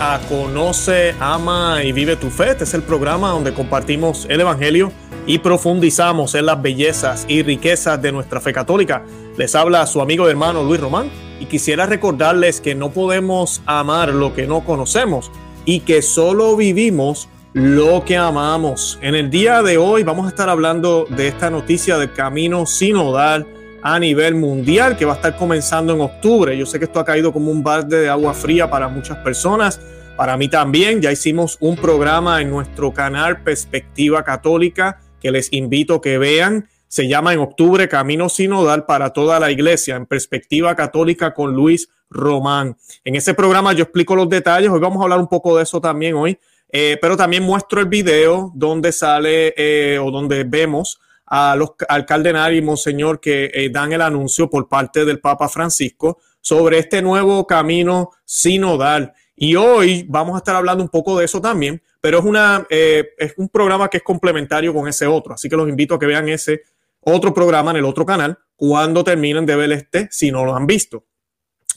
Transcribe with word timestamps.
a 0.00 0.18
Conoce, 0.30 1.14
Ama 1.20 1.84
y 1.84 1.92
Vive 1.92 2.16
tu 2.16 2.30
Fe. 2.30 2.52
Este 2.52 2.64
es 2.64 2.72
el 2.72 2.82
programa 2.82 3.28
donde 3.28 3.52
compartimos 3.52 4.26
el 4.30 4.40
Evangelio 4.40 4.90
y 5.26 5.40
profundizamos 5.40 6.34
en 6.34 6.46
las 6.46 6.60
bellezas 6.60 7.26
y 7.28 7.42
riquezas 7.42 8.00
de 8.00 8.10
nuestra 8.10 8.40
fe 8.40 8.54
católica. 8.54 9.04
Les 9.36 9.54
habla 9.54 9.86
su 9.86 10.00
amigo 10.00 10.26
y 10.26 10.30
hermano 10.30 10.64
Luis 10.64 10.80
Román 10.80 11.10
y 11.38 11.44
quisiera 11.44 11.84
recordarles 11.84 12.62
que 12.62 12.74
no 12.74 12.90
podemos 12.90 13.60
amar 13.66 14.08
lo 14.14 14.34
que 14.34 14.46
no 14.46 14.64
conocemos 14.64 15.30
y 15.66 15.80
que 15.80 16.00
solo 16.00 16.56
vivimos 16.56 17.28
lo 17.52 18.02
que 18.06 18.16
amamos. 18.16 18.98
En 19.02 19.14
el 19.14 19.28
día 19.28 19.62
de 19.62 19.76
hoy 19.76 20.02
vamos 20.02 20.24
a 20.24 20.30
estar 20.30 20.48
hablando 20.48 21.06
de 21.10 21.28
esta 21.28 21.50
noticia 21.50 21.98
del 21.98 22.14
camino 22.14 22.64
sinodal 22.64 23.46
a 23.82 23.98
nivel 23.98 24.34
mundial 24.34 24.96
que 24.96 25.04
va 25.04 25.12
a 25.12 25.16
estar 25.16 25.36
comenzando 25.36 25.94
en 25.94 26.00
octubre. 26.00 26.56
Yo 26.56 26.66
sé 26.66 26.78
que 26.78 26.84
esto 26.84 27.00
ha 27.00 27.04
caído 27.04 27.32
como 27.32 27.50
un 27.50 27.62
balde 27.62 28.00
de 28.00 28.08
agua 28.08 28.34
fría 28.34 28.70
para 28.70 28.88
muchas 28.88 29.18
personas, 29.18 29.80
para 30.20 30.36
mí 30.36 30.48
también. 30.48 31.00
Ya 31.00 31.10
hicimos 31.10 31.56
un 31.60 31.76
programa 31.76 32.42
en 32.42 32.50
nuestro 32.50 32.92
canal 32.92 33.42
Perspectiva 33.42 34.22
Católica 34.22 35.00
que 35.18 35.30
les 35.30 35.50
invito 35.50 36.02
que 36.02 36.18
vean. 36.18 36.68
Se 36.88 37.08
llama 37.08 37.32
en 37.32 37.38
octubre 37.38 37.88
Camino 37.88 38.28
Sinodal 38.28 38.84
para 38.84 39.14
toda 39.14 39.40
la 39.40 39.50
iglesia 39.50 39.96
en 39.96 40.04
Perspectiva 40.04 40.76
Católica 40.76 41.32
con 41.32 41.54
Luis 41.54 41.88
Román. 42.10 42.76
En 43.02 43.16
ese 43.16 43.32
programa 43.32 43.72
yo 43.72 43.84
explico 43.84 44.14
los 44.14 44.28
detalles. 44.28 44.68
Hoy 44.68 44.78
vamos 44.78 45.00
a 45.00 45.04
hablar 45.04 45.20
un 45.20 45.28
poco 45.28 45.56
de 45.56 45.62
eso 45.62 45.80
también 45.80 46.14
hoy. 46.16 46.38
Eh, 46.68 46.98
pero 47.00 47.16
también 47.16 47.42
muestro 47.42 47.80
el 47.80 47.86
video 47.86 48.52
donde 48.54 48.92
sale 48.92 49.54
eh, 49.56 49.98
o 49.98 50.10
donde 50.10 50.44
vemos 50.44 51.00
a 51.24 51.56
los, 51.56 51.70
al 51.88 52.54
y 52.54 52.60
monseñor 52.60 53.20
que 53.20 53.50
eh, 53.54 53.70
dan 53.70 53.94
el 53.94 54.02
anuncio 54.02 54.50
por 54.50 54.68
parte 54.68 55.06
del 55.06 55.18
Papa 55.18 55.48
Francisco 55.48 56.18
sobre 56.42 56.78
este 56.78 57.00
nuevo 57.00 57.46
camino 57.46 58.10
sinodal. 58.26 59.14
Y 59.42 59.56
hoy 59.56 60.04
vamos 60.06 60.34
a 60.34 60.38
estar 60.38 60.54
hablando 60.54 60.84
un 60.84 60.90
poco 60.90 61.18
de 61.18 61.24
eso 61.24 61.40
también, 61.40 61.82
pero 61.98 62.18
es, 62.18 62.24
una, 62.26 62.66
eh, 62.68 63.12
es 63.16 63.32
un 63.38 63.48
programa 63.48 63.88
que 63.88 63.96
es 63.96 64.02
complementario 64.02 64.74
con 64.74 64.86
ese 64.86 65.06
otro. 65.06 65.32
Así 65.32 65.48
que 65.48 65.56
los 65.56 65.66
invito 65.66 65.94
a 65.94 65.98
que 65.98 66.04
vean 66.04 66.28
ese 66.28 66.64
otro 67.00 67.32
programa 67.32 67.70
en 67.70 67.78
el 67.78 67.86
otro 67.86 68.04
canal 68.04 68.38
cuando 68.54 69.02
terminen 69.02 69.46
de 69.46 69.56
ver 69.56 69.72
este, 69.72 70.08
si 70.10 70.30
no 70.30 70.44
lo 70.44 70.54
han 70.54 70.66
visto. 70.66 71.04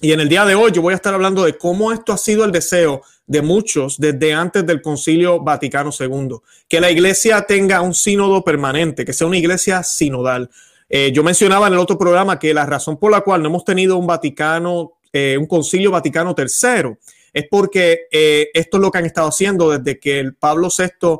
Y 0.01 0.11
en 0.11 0.19
el 0.19 0.27
día 0.27 0.43
de 0.43 0.55
hoy 0.55 0.73
yo 0.73 0.81
voy 0.81 0.91
a 0.91 0.97
estar 0.97 1.13
hablando 1.13 1.45
de 1.45 1.57
cómo 1.57 1.93
esto 1.93 2.11
ha 2.11 2.17
sido 2.17 2.43
el 2.43 2.51
deseo 2.51 3.01
de 3.27 3.41
muchos 3.41 3.97
desde 3.97 4.33
antes 4.33 4.65
del 4.65 4.81
Concilio 4.81 5.41
Vaticano 5.41 5.91
II, 5.97 6.39
que 6.67 6.81
la 6.81 6.91
iglesia 6.91 7.43
tenga 7.43 7.79
un 7.79 7.93
sínodo 7.93 8.43
permanente, 8.43 9.05
que 9.05 9.13
sea 9.13 9.25
una 9.25 9.37
iglesia 9.37 9.83
sinodal. 9.83 10.49
Eh, 10.89 11.13
yo 11.13 11.23
mencionaba 11.23 11.67
en 11.67 11.73
el 11.75 11.79
otro 11.79 11.97
programa 11.97 12.37
que 12.37 12.53
la 12.53 12.65
razón 12.65 12.97
por 12.97 13.09
la 13.09 13.21
cual 13.21 13.41
no 13.41 13.47
hemos 13.47 13.63
tenido 13.63 13.95
un 13.95 14.05
Vaticano, 14.05 14.95
eh, 15.13 15.37
un 15.39 15.47
Concilio 15.47 15.91
Vaticano 15.91 16.35
III, 16.37 16.97
es 17.33 17.45
porque 17.49 18.07
eh, 18.11 18.49
esto 18.53 18.77
es 18.77 18.81
lo 18.81 18.91
que 18.91 18.99
han 18.99 19.05
estado 19.05 19.27
haciendo 19.27 19.71
desde 19.71 19.99
que 19.99 20.19
el 20.19 20.35
Pablo 20.35 20.69
VI 20.69 21.19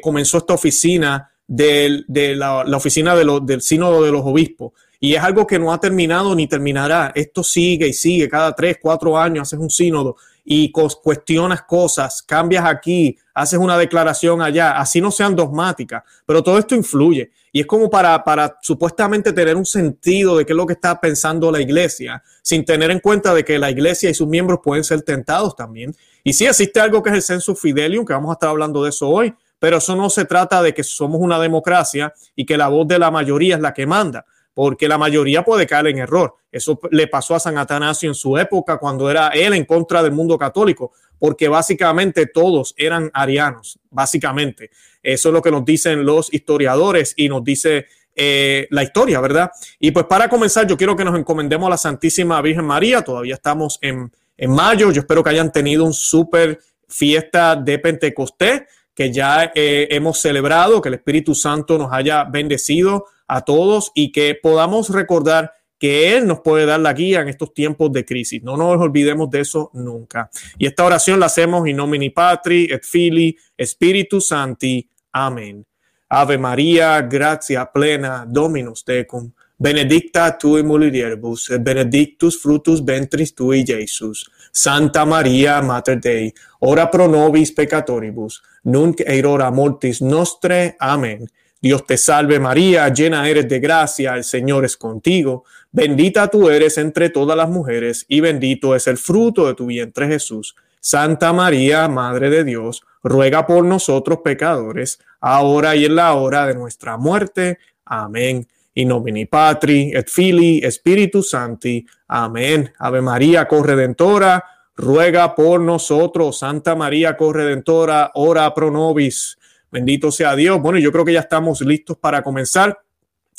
comenzó 0.00 0.38
esta 0.38 0.54
oficina 0.54 1.30
de 1.46 2.04
la, 2.36 2.64
oficina 2.76 3.16
del 3.16 3.60
sínodo 3.60 4.02
de 4.02 4.12
los 4.12 4.22
obispos. 4.24 4.72
Y 5.00 5.14
es 5.14 5.22
algo 5.22 5.46
que 5.46 5.58
no 5.58 5.72
ha 5.72 5.80
terminado 5.80 6.34
ni 6.34 6.46
terminará. 6.46 7.10
Esto 7.14 7.42
sigue 7.42 7.88
y 7.88 7.92
sigue. 7.92 8.28
Cada 8.28 8.54
tres, 8.54 8.76
cuatro 8.80 9.16
años 9.18 9.48
haces 9.48 9.58
un 9.58 9.70
sínodo 9.70 10.16
y 10.44 10.72
cuestionas 10.72 11.62
cosas, 11.62 12.22
cambias 12.22 12.64
aquí, 12.64 13.16
haces 13.34 13.58
una 13.58 13.78
declaración 13.78 14.42
allá, 14.42 14.72
así 14.72 15.00
no 15.00 15.10
sean 15.10 15.36
dogmáticas, 15.36 16.02
pero 16.26 16.42
todo 16.42 16.58
esto 16.58 16.74
influye. 16.74 17.30
Y 17.52 17.60
es 17.60 17.66
como 17.66 17.90
para, 17.90 18.22
para 18.22 18.58
supuestamente 18.60 19.32
tener 19.32 19.56
un 19.56 19.66
sentido 19.66 20.36
de 20.36 20.46
qué 20.46 20.52
es 20.52 20.56
lo 20.56 20.66
que 20.66 20.74
está 20.74 21.00
pensando 21.00 21.50
la 21.50 21.60
iglesia, 21.60 22.22
sin 22.42 22.64
tener 22.64 22.90
en 22.90 23.00
cuenta 23.00 23.34
de 23.34 23.44
que 23.44 23.58
la 23.58 23.70
iglesia 23.70 24.10
y 24.10 24.14
sus 24.14 24.28
miembros 24.28 24.60
pueden 24.62 24.84
ser 24.84 25.02
tentados 25.02 25.56
también. 25.56 25.94
Y 26.22 26.32
sí 26.32 26.46
existe 26.46 26.80
algo 26.80 27.02
que 27.02 27.10
es 27.10 27.16
el 27.16 27.22
census 27.22 27.60
fidelium, 27.60 28.04
que 28.04 28.12
vamos 28.12 28.30
a 28.30 28.34
estar 28.34 28.50
hablando 28.50 28.82
de 28.84 28.90
eso 28.90 29.08
hoy, 29.08 29.34
pero 29.58 29.78
eso 29.78 29.96
no 29.96 30.10
se 30.10 30.24
trata 30.24 30.62
de 30.62 30.72
que 30.72 30.84
somos 30.84 31.20
una 31.20 31.38
democracia 31.38 32.14
y 32.36 32.46
que 32.46 32.56
la 32.56 32.68
voz 32.68 32.86
de 32.86 32.98
la 32.98 33.10
mayoría 33.10 33.56
es 33.56 33.60
la 33.60 33.74
que 33.74 33.86
manda 33.86 34.24
porque 34.54 34.88
la 34.88 34.98
mayoría 34.98 35.42
puede 35.42 35.66
caer 35.66 35.86
en 35.88 35.98
error. 35.98 36.34
Eso 36.50 36.78
le 36.90 37.06
pasó 37.06 37.34
a 37.34 37.40
San 37.40 37.56
Atanasio 37.56 38.08
en 38.08 38.14
su 38.14 38.36
época 38.36 38.78
cuando 38.78 39.10
era 39.10 39.28
él 39.28 39.54
en 39.54 39.64
contra 39.64 40.02
del 40.02 40.12
mundo 40.12 40.36
católico, 40.36 40.92
porque 41.20 41.48
básicamente 41.48 42.26
todos 42.26 42.74
eran 42.76 43.10
arianos, 43.14 43.78
básicamente. 43.90 44.70
Eso 45.02 45.28
es 45.28 45.32
lo 45.32 45.42
que 45.42 45.52
nos 45.52 45.64
dicen 45.64 46.04
los 46.04 46.32
historiadores 46.32 47.14
y 47.16 47.28
nos 47.28 47.44
dice 47.44 47.86
eh, 48.16 48.66
la 48.70 48.82
historia, 48.82 49.20
¿verdad? 49.20 49.50
Y 49.78 49.92
pues 49.92 50.06
para 50.06 50.28
comenzar, 50.28 50.66
yo 50.66 50.76
quiero 50.76 50.96
que 50.96 51.04
nos 51.04 51.16
encomendemos 51.16 51.66
a 51.66 51.70
la 51.70 51.76
Santísima 51.76 52.40
Virgen 52.42 52.64
María. 52.64 53.02
Todavía 53.02 53.34
estamos 53.34 53.78
en, 53.82 54.10
mayo. 54.48 54.90
Yo 54.90 55.02
espero 55.02 55.22
que 55.22 55.30
hayan 55.30 55.52
tenido 55.52 55.84
un 55.84 55.92
súper 55.92 56.58
fiesta 56.88 57.54
de 57.54 57.78
Pentecostés 57.78 58.62
que 58.94 59.12
ya 59.12 59.52
eh, 59.54 59.88
hemos 59.90 60.18
celebrado, 60.18 60.80
que 60.80 60.88
el 60.88 60.94
Espíritu 60.94 61.34
Santo 61.34 61.76
nos 61.76 61.92
haya 61.92 62.24
bendecido 62.24 63.04
a 63.28 63.42
todos 63.42 63.92
y 63.94 64.10
que 64.10 64.38
podamos 64.42 64.88
recordar 64.88 65.52
que 65.80 66.14
Él 66.14 66.26
nos 66.26 66.40
puede 66.40 66.66
dar 66.66 66.78
la 66.78 66.92
guía 66.92 67.22
en 67.22 67.28
estos 67.28 67.54
tiempos 67.54 67.90
de 67.90 68.04
crisis. 68.04 68.42
No 68.42 68.56
nos 68.56 68.76
olvidemos 68.76 69.30
de 69.30 69.40
eso 69.40 69.70
nunca. 69.72 70.30
Y 70.58 70.66
esta 70.66 70.84
oración 70.84 71.18
la 71.18 71.26
hacemos 71.26 71.66
in 71.66 71.76
nomini 71.76 72.10
Patri 72.10 72.68
et 72.70 72.84
Fili 72.84 73.34
Spiritus 73.58 74.26
Santi. 74.26 74.86
Amén. 75.12 75.64
Ave 76.08 76.36
María, 76.36 77.00
gracia 77.02 77.64
plena, 77.72 78.26
Dominus 78.28 78.84
tecum, 78.84 79.30
benedicta 79.56 80.36
tui 80.36 80.62
mulieribus, 80.62 81.50
et 81.50 81.62
benedictus 81.62 82.36
frutus 82.42 82.84
ventris 82.84 83.32
tui, 83.34 83.64
Jesus. 83.64 84.28
Santa 84.52 85.04
María, 85.06 85.62
Mater 85.62 86.00
Dei, 86.00 86.32
ora 86.60 86.90
pro 86.90 87.06
nobis 87.08 87.52
peccatoribus, 87.52 88.42
nunc 88.64 89.00
et 89.06 89.24
hora 89.24 89.50
mortis 89.50 90.00
nostre. 90.02 90.74
Amén. 90.80 91.30
Dios 91.60 91.84
te 91.84 91.96
salve 91.98 92.40
María, 92.40 92.88
llena 92.88 93.28
eres 93.28 93.48
de 93.48 93.60
gracia, 93.60 94.14
el 94.14 94.24
Señor 94.24 94.64
es 94.64 94.76
contigo, 94.78 95.44
bendita 95.70 96.28
tú 96.28 96.48
eres 96.48 96.78
entre 96.78 97.10
todas 97.10 97.36
las 97.36 97.50
mujeres 97.50 98.06
y 98.08 98.20
bendito 98.20 98.74
es 98.74 98.86
el 98.86 98.96
fruto 98.96 99.46
de 99.46 99.54
tu 99.54 99.66
vientre 99.66 100.08
Jesús. 100.08 100.56
Santa 100.80 101.34
María, 101.34 101.86
Madre 101.88 102.30
de 102.30 102.44
Dios, 102.44 102.82
ruega 103.02 103.46
por 103.46 103.64
nosotros 103.64 104.20
pecadores, 104.24 104.98
ahora 105.20 105.76
y 105.76 105.84
en 105.84 105.96
la 105.96 106.14
hora 106.14 106.46
de 106.46 106.54
nuestra 106.54 106.96
muerte. 106.96 107.58
Amén. 107.84 108.46
In 108.74 108.88
nomini 108.88 109.26
Patri, 109.26 109.92
et 109.92 110.08
Fili, 110.08 110.62
Spiritus 110.70 111.30
Santi. 111.30 111.84
Amén. 112.08 112.72
Ave 112.78 113.02
María, 113.02 113.46
corredentora, 113.46 114.42
ruega 114.76 115.34
por 115.34 115.60
nosotros. 115.60 116.38
Santa 116.38 116.74
María, 116.74 117.16
corredentora, 117.16 118.12
ora 118.14 118.54
pro 118.54 118.70
nobis. 118.70 119.36
Bendito 119.70 120.10
sea 120.10 120.34
Dios. 120.36 120.60
Bueno, 120.60 120.78
yo 120.78 120.92
creo 120.92 121.04
que 121.04 121.12
ya 121.12 121.20
estamos 121.20 121.60
listos 121.60 121.96
para 121.96 122.22
comenzar. 122.22 122.80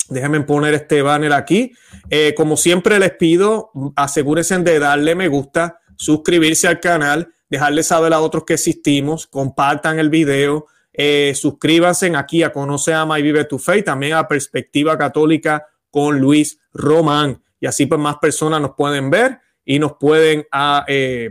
Déjenme 0.08 0.40
poner 0.42 0.74
este 0.74 1.02
banner 1.02 1.32
aquí. 1.32 1.72
Eh, 2.10 2.34
como 2.36 2.56
siempre 2.56 2.98
les 2.98 3.12
pido, 3.12 3.70
asegúrense 3.96 4.58
de 4.58 4.78
darle 4.78 5.14
me 5.14 5.28
gusta, 5.28 5.80
suscribirse 5.96 6.68
al 6.68 6.80
canal, 6.80 7.32
dejarle 7.48 7.82
saber 7.82 8.12
a 8.12 8.20
otros 8.20 8.44
que 8.44 8.54
existimos, 8.54 9.26
compartan 9.26 9.98
el 9.98 10.10
video, 10.10 10.66
eh, 10.92 11.32
suscríbanse 11.34 12.14
aquí 12.16 12.42
a 12.42 12.52
Conoce, 12.52 12.92
Ama 12.92 13.18
y 13.18 13.22
Vive 13.22 13.44
tu 13.44 13.58
Fe 13.58 13.78
y 13.78 13.82
también 13.82 14.14
a 14.14 14.28
Perspectiva 14.28 14.98
Católica 14.98 15.66
con 15.90 16.18
Luis 16.18 16.58
Román. 16.72 17.42
Y 17.60 17.66
así 17.66 17.86
pues 17.86 18.00
más 18.00 18.16
personas 18.16 18.60
nos 18.60 18.74
pueden 18.74 19.08
ver 19.08 19.38
y 19.64 19.78
nos 19.78 19.92
pueden 19.98 20.46
ah, 20.52 20.84
eh, 20.88 21.30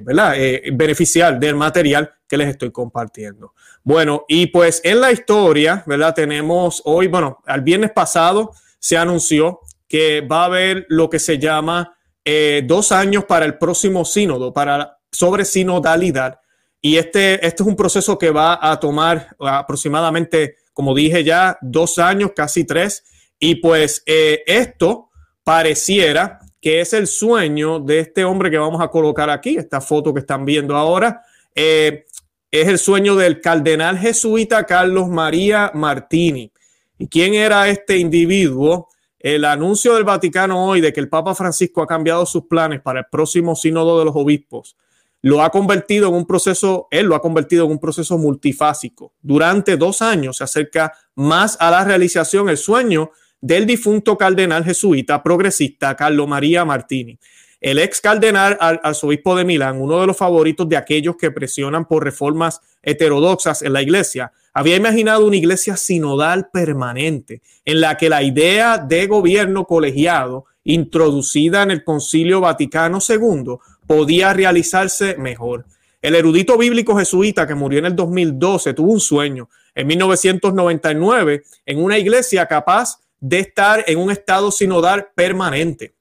beneficiar 0.74 1.40
del 1.40 1.56
material 1.56 2.12
que 2.28 2.38
les 2.38 2.48
estoy 2.48 2.72
compartiendo. 2.72 3.54
Bueno, 3.84 4.26
y 4.28 4.48
pues 4.48 4.82
en 4.84 5.02
la 5.02 5.12
historia, 5.12 5.84
¿verdad? 5.86 6.14
Tenemos 6.14 6.82
hoy, 6.86 7.08
bueno, 7.08 7.40
al 7.46 7.62
viernes 7.62 7.92
pasado 7.92 8.54
se 8.80 8.98
anunció 8.98 9.60
que 9.88 10.22
va 10.22 10.44
a 10.44 10.46
haber 10.46 10.86
lo 10.88 11.10
que 11.10 11.20
se 11.20 11.38
llama 11.38 11.98
eh, 12.24 12.64
dos 12.66 12.92
años 12.92 13.26
para 13.26 13.46
el 13.46 13.58
próximo 13.58 14.06
sínodo, 14.06 14.54
para 14.54 15.00
sobre 15.12 15.44
sinodalidad. 15.44 16.40
Y 16.80 16.98
este, 16.98 17.46
este 17.46 17.64
es 17.64 17.68
un 17.68 17.76
proceso 17.76 18.18
que 18.18 18.30
va 18.30 18.58
a 18.62 18.80
tomar 18.80 19.36
aproximadamente, 19.40 20.56
como 20.74 20.96
dije 20.96 21.24
ya, 21.24 21.58
dos 21.62 22.00
años, 22.00 22.32
casi 22.36 22.64
tres. 22.64 23.04
Y 23.38 23.56
pues 23.56 24.04
eh, 24.06 24.44
esto 24.46 25.10
pareciera 25.44 26.40
que 26.62 26.80
es 26.80 26.94
el 26.94 27.08
sueño 27.08 27.80
de 27.80 28.00
este 28.00 28.24
hombre 28.24 28.52
que 28.52 28.58
vamos 28.58 28.82
a 28.82 28.90
colocar 28.90 29.30
aquí, 29.30 29.58
esta 29.58 29.82
foto 29.82 30.14
que 30.14 30.20
están 30.20 30.46
viendo 30.46 30.78
ahora. 30.78 31.24
Eh, 31.56 32.06
es 32.52 32.68
el 32.68 32.78
sueño 32.78 33.16
del 33.16 33.42
cardenal 33.42 33.98
jesuita 33.98 34.66
Carlos 34.66 35.10
María 35.10 35.72
Martini. 35.74 36.52
¿Y 36.98 37.08
quién 37.08 37.34
era 37.34 37.68
este 37.68 37.98
individuo? 37.98 38.90
El 39.18 39.46
anuncio 39.46 39.96
del 39.96 40.04
Vaticano 40.04 40.66
hoy 40.68 40.82
de 40.82 40.94
que 40.94 41.00
el 41.00 41.10
Papa 41.10 41.34
Francisco 41.34 41.82
ha 41.82 41.88
cambiado 41.88 42.26
sus 42.26 42.46
planes 42.46 42.82
para 42.82 43.00
el 43.00 43.06
próximo 43.12 43.56
sínodo 43.56 44.00
de 44.00 44.06
los 44.06 44.16
obispos 44.16 44.76
lo 45.22 45.44
ha 45.44 45.52
convertido 45.52 46.10
en 46.10 46.16
un 46.16 46.26
proceso, 46.26 46.88
él 46.90 47.06
lo 47.06 47.16
ha 47.16 47.22
convertido 47.22 47.66
en 47.66 47.72
un 47.72 47.80
proceso 47.80 48.18
multifásico. 48.18 49.14
Durante 49.22 49.78
dos 49.78 50.02
años 50.02 50.38
se 50.38 50.44
acerca 50.44 50.94
más 51.16 51.58
a 51.60 51.70
la 51.70 51.84
realización 51.84 52.50
el 52.50 52.58
sueño 52.58 53.12
del 53.42 53.66
difunto 53.66 54.18
cardenal 54.18 54.64
jesuita 54.64 55.22
progresista 55.24 55.96
Carlos 55.96 56.28
María 56.28 56.64
Martini. 56.64 57.18
el 57.60 57.78
ex 57.78 58.02
cardenal 58.02 58.58
arzobispo 58.60 59.36
de 59.36 59.46
Milán, 59.46 59.80
uno 59.80 60.02
de 60.02 60.08
los 60.08 60.18
favoritos 60.18 60.68
de 60.68 60.78
aquellos 60.78 61.16
que 61.16 61.30
presionan 61.30 61.86
por 61.86 62.04
reformas 62.04 62.60
heterodoxas 62.82 63.62
en 63.62 63.74
la 63.74 63.84
iglesia, 63.84 64.32
había 64.52 64.76
imaginado 64.76 65.26
una 65.28 65.36
iglesia 65.36 65.78
sinodal 65.78 66.50
permanente, 66.52 67.42
en 67.64 67.82
la 67.82 67.98
que 67.98 68.10
la 68.10 68.24
idea 68.24 68.80
de 68.80 69.06
gobierno 69.06 69.66
colegiado 69.66 70.46
introducida 70.64 71.62
en 71.62 71.72
el 71.72 71.84
Concilio 71.84 72.42
Vaticano 72.42 72.98
II 73.08 73.58
podía 73.86 74.34
realizarse 74.34 75.16
mejor. 75.18 75.66
El 76.02 76.16
erudito 76.16 76.58
bíblico 76.58 76.98
jesuita 76.98 77.46
que 77.46 77.54
murió 77.54 77.78
en 77.78 77.86
el 77.86 77.96
2012 77.96 78.74
tuvo 78.74 78.92
un 78.92 79.00
sueño 79.00 79.50
en 79.76 79.88
1999 79.88 81.44
en 81.66 81.84
una 81.84 82.00
iglesia 82.00 82.48
capaz 82.48 83.00
de 83.22 83.40
estar 83.40 83.86
en 83.88 84.00
un 84.00 84.12
estado 84.12 84.52
sinodal 84.52 85.10
permanente, 85.16 85.96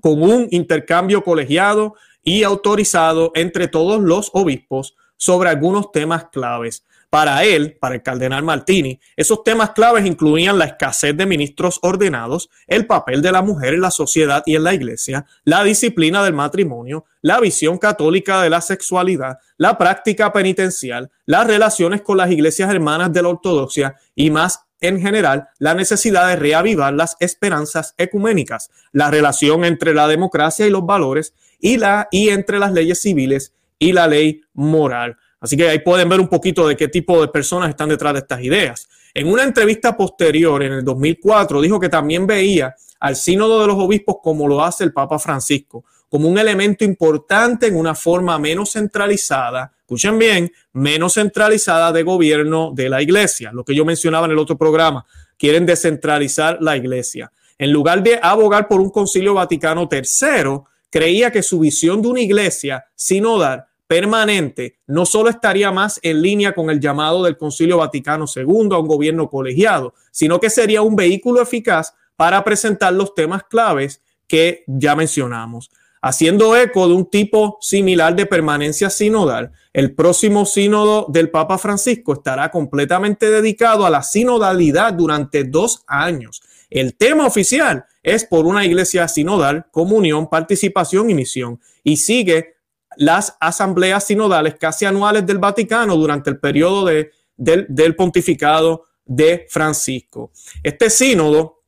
con 0.00 0.22
un 0.22 0.48
intercambio 0.50 1.24
colegiado 1.24 1.94
y 2.22 2.42
autorizado 2.42 3.32
entre 3.34 3.68
todos 3.68 4.02
los 4.02 4.30
obispos 4.34 4.96
sobre 5.16 5.48
algunos 5.48 5.92
temas 5.92 6.26
claves. 6.30 6.84
Para 7.08 7.44
él, 7.44 7.76
para 7.78 7.94
el 7.94 8.02
cardenal 8.02 8.42
Martini, 8.42 8.98
esos 9.16 9.44
temas 9.44 9.70
claves 9.70 10.06
incluían 10.06 10.58
la 10.58 10.64
escasez 10.64 11.14
de 11.14 11.26
ministros 11.26 11.78
ordenados, 11.82 12.48
el 12.66 12.86
papel 12.86 13.20
de 13.20 13.30
la 13.30 13.42
mujer 13.42 13.74
en 13.74 13.82
la 13.82 13.90
sociedad 13.90 14.42
y 14.46 14.56
en 14.56 14.64
la 14.64 14.72
iglesia, 14.72 15.26
la 15.44 15.62
disciplina 15.62 16.24
del 16.24 16.32
matrimonio, 16.32 17.04
la 17.20 17.38
visión 17.38 17.76
católica 17.76 18.42
de 18.42 18.48
la 18.48 18.62
sexualidad, 18.62 19.38
la 19.58 19.76
práctica 19.76 20.32
penitencial, 20.32 21.10
las 21.26 21.46
relaciones 21.46 22.00
con 22.00 22.16
las 22.16 22.30
iglesias 22.30 22.70
hermanas 22.70 23.12
de 23.12 23.22
la 23.22 23.28
ortodoxia 23.28 23.94
y 24.14 24.30
más 24.30 24.64
en 24.82 25.00
general 25.00 25.48
la 25.58 25.74
necesidad 25.74 26.28
de 26.28 26.36
reavivar 26.36 26.92
las 26.92 27.16
esperanzas 27.20 27.94
ecuménicas, 27.96 28.70
la 28.92 29.10
relación 29.10 29.64
entre 29.64 29.94
la 29.94 30.06
democracia 30.06 30.66
y 30.66 30.70
los 30.70 30.84
valores 30.84 31.34
y 31.58 31.78
la 31.78 32.08
y 32.10 32.28
entre 32.28 32.58
las 32.58 32.72
leyes 32.72 33.00
civiles 33.00 33.54
y 33.78 33.92
la 33.92 34.06
ley 34.06 34.42
moral. 34.52 35.16
Así 35.40 35.56
que 35.56 35.68
ahí 35.68 35.80
pueden 35.80 36.08
ver 36.08 36.20
un 36.20 36.28
poquito 36.28 36.68
de 36.68 36.76
qué 36.76 36.88
tipo 36.88 37.20
de 37.20 37.28
personas 37.28 37.70
están 37.70 37.88
detrás 37.88 38.12
de 38.12 38.20
estas 38.20 38.42
ideas. 38.42 38.88
En 39.14 39.28
una 39.28 39.42
entrevista 39.42 39.96
posterior, 39.96 40.62
en 40.62 40.72
el 40.72 40.84
2004, 40.84 41.60
dijo 41.60 41.80
que 41.80 41.88
también 41.88 42.26
veía 42.26 42.74
al 43.00 43.16
sínodo 43.16 43.60
de 43.60 43.66
los 43.66 43.76
obispos 43.76 44.16
como 44.22 44.46
lo 44.46 44.62
hace 44.62 44.84
el 44.84 44.92
Papa 44.92 45.18
Francisco, 45.18 45.84
como 46.08 46.28
un 46.28 46.38
elemento 46.38 46.84
importante 46.84 47.66
en 47.66 47.76
una 47.76 47.94
forma 47.94 48.38
menos 48.38 48.72
centralizada, 48.72 49.72
escuchen 49.92 50.18
bien, 50.18 50.50
menos 50.72 51.14
centralizada 51.14 51.92
de 51.92 52.02
gobierno 52.02 52.72
de 52.74 52.88
la 52.88 53.02
iglesia, 53.02 53.52
lo 53.52 53.62
que 53.62 53.74
yo 53.74 53.84
mencionaba 53.84 54.24
en 54.24 54.32
el 54.32 54.38
otro 54.38 54.56
programa, 54.56 55.04
quieren 55.36 55.66
descentralizar 55.66 56.56
la 56.62 56.78
iglesia. 56.78 57.30
En 57.58 57.72
lugar 57.72 58.02
de 58.02 58.18
abogar 58.22 58.68
por 58.68 58.80
un 58.80 58.88
concilio 58.88 59.34
Vaticano 59.34 59.86
III, 59.92 60.62
creía 60.88 61.30
que 61.30 61.42
su 61.42 61.58
visión 61.58 62.00
de 62.00 62.08
una 62.08 62.20
iglesia 62.20 62.86
sinodal 62.94 63.66
permanente 63.86 64.78
no 64.86 65.04
solo 65.04 65.28
estaría 65.28 65.70
más 65.70 66.00
en 66.02 66.22
línea 66.22 66.54
con 66.54 66.70
el 66.70 66.80
llamado 66.80 67.22
del 67.22 67.36
Concilio 67.36 67.76
Vaticano 67.76 68.24
II 68.34 68.68
a 68.72 68.78
un 68.78 68.88
gobierno 68.88 69.28
colegiado, 69.28 69.92
sino 70.10 70.40
que 70.40 70.48
sería 70.48 70.80
un 70.80 70.96
vehículo 70.96 71.42
eficaz 71.42 71.92
para 72.16 72.42
presentar 72.42 72.94
los 72.94 73.14
temas 73.14 73.42
claves 73.42 74.00
que 74.26 74.64
ya 74.66 74.96
mencionamos. 74.96 75.70
Haciendo 76.04 76.56
eco 76.56 76.88
de 76.88 76.94
un 76.94 77.08
tipo 77.08 77.58
similar 77.60 78.16
de 78.16 78.26
permanencia 78.26 78.90
sinodal, 78.90 79.52
el 79.72 79.94
próximo 79.94 80.44
sínodo 80.44 81.06
del 81.08 81.30
Papa 81.30 81.58
Francisco 81.58 82.12
estará 82.12 82.50
completamente 82.50 83.30
dedicado 83.30 83.86
a 83.86 83.90
la 83.90 84.02
sinodalidad 84.02 84.92
durante 84.94 85.44
dos 85.44 85.84
años. 85.86 86.42
El 86.68 86.96
tema 86.96 87.26
oficial 87.26 87.84
es 88.02 88.24
por 88.24 88.46
una 88.46 88.64
iglesia 88.64 89.06
sinodal, 89.06 89.66
comunión, 89.70 90.28
participación 90.28 91.08
y 91.08 91.14
misión, 91.14 91.60
y 91.84 91.98
sigue 91.98 92.56
las 92.96 93.36
asambleas 93.40 94.04
sinodales 94.04 94.56
casi 94.58 94.84
anuales 94.84 95.24
del 95.24 95.38
Vaticano 95.38 95.96
durante 95.96 96.30
el 96.30 96.38
periodo 96.38 96.84
de, 96.86 97.10
del, 97.36 97.96
pontificado 97.96 98.84
de 99.04 99.46
Francisco. 99.48 100.30
Este 100.62 100.90
sínodo, 100.90 101.62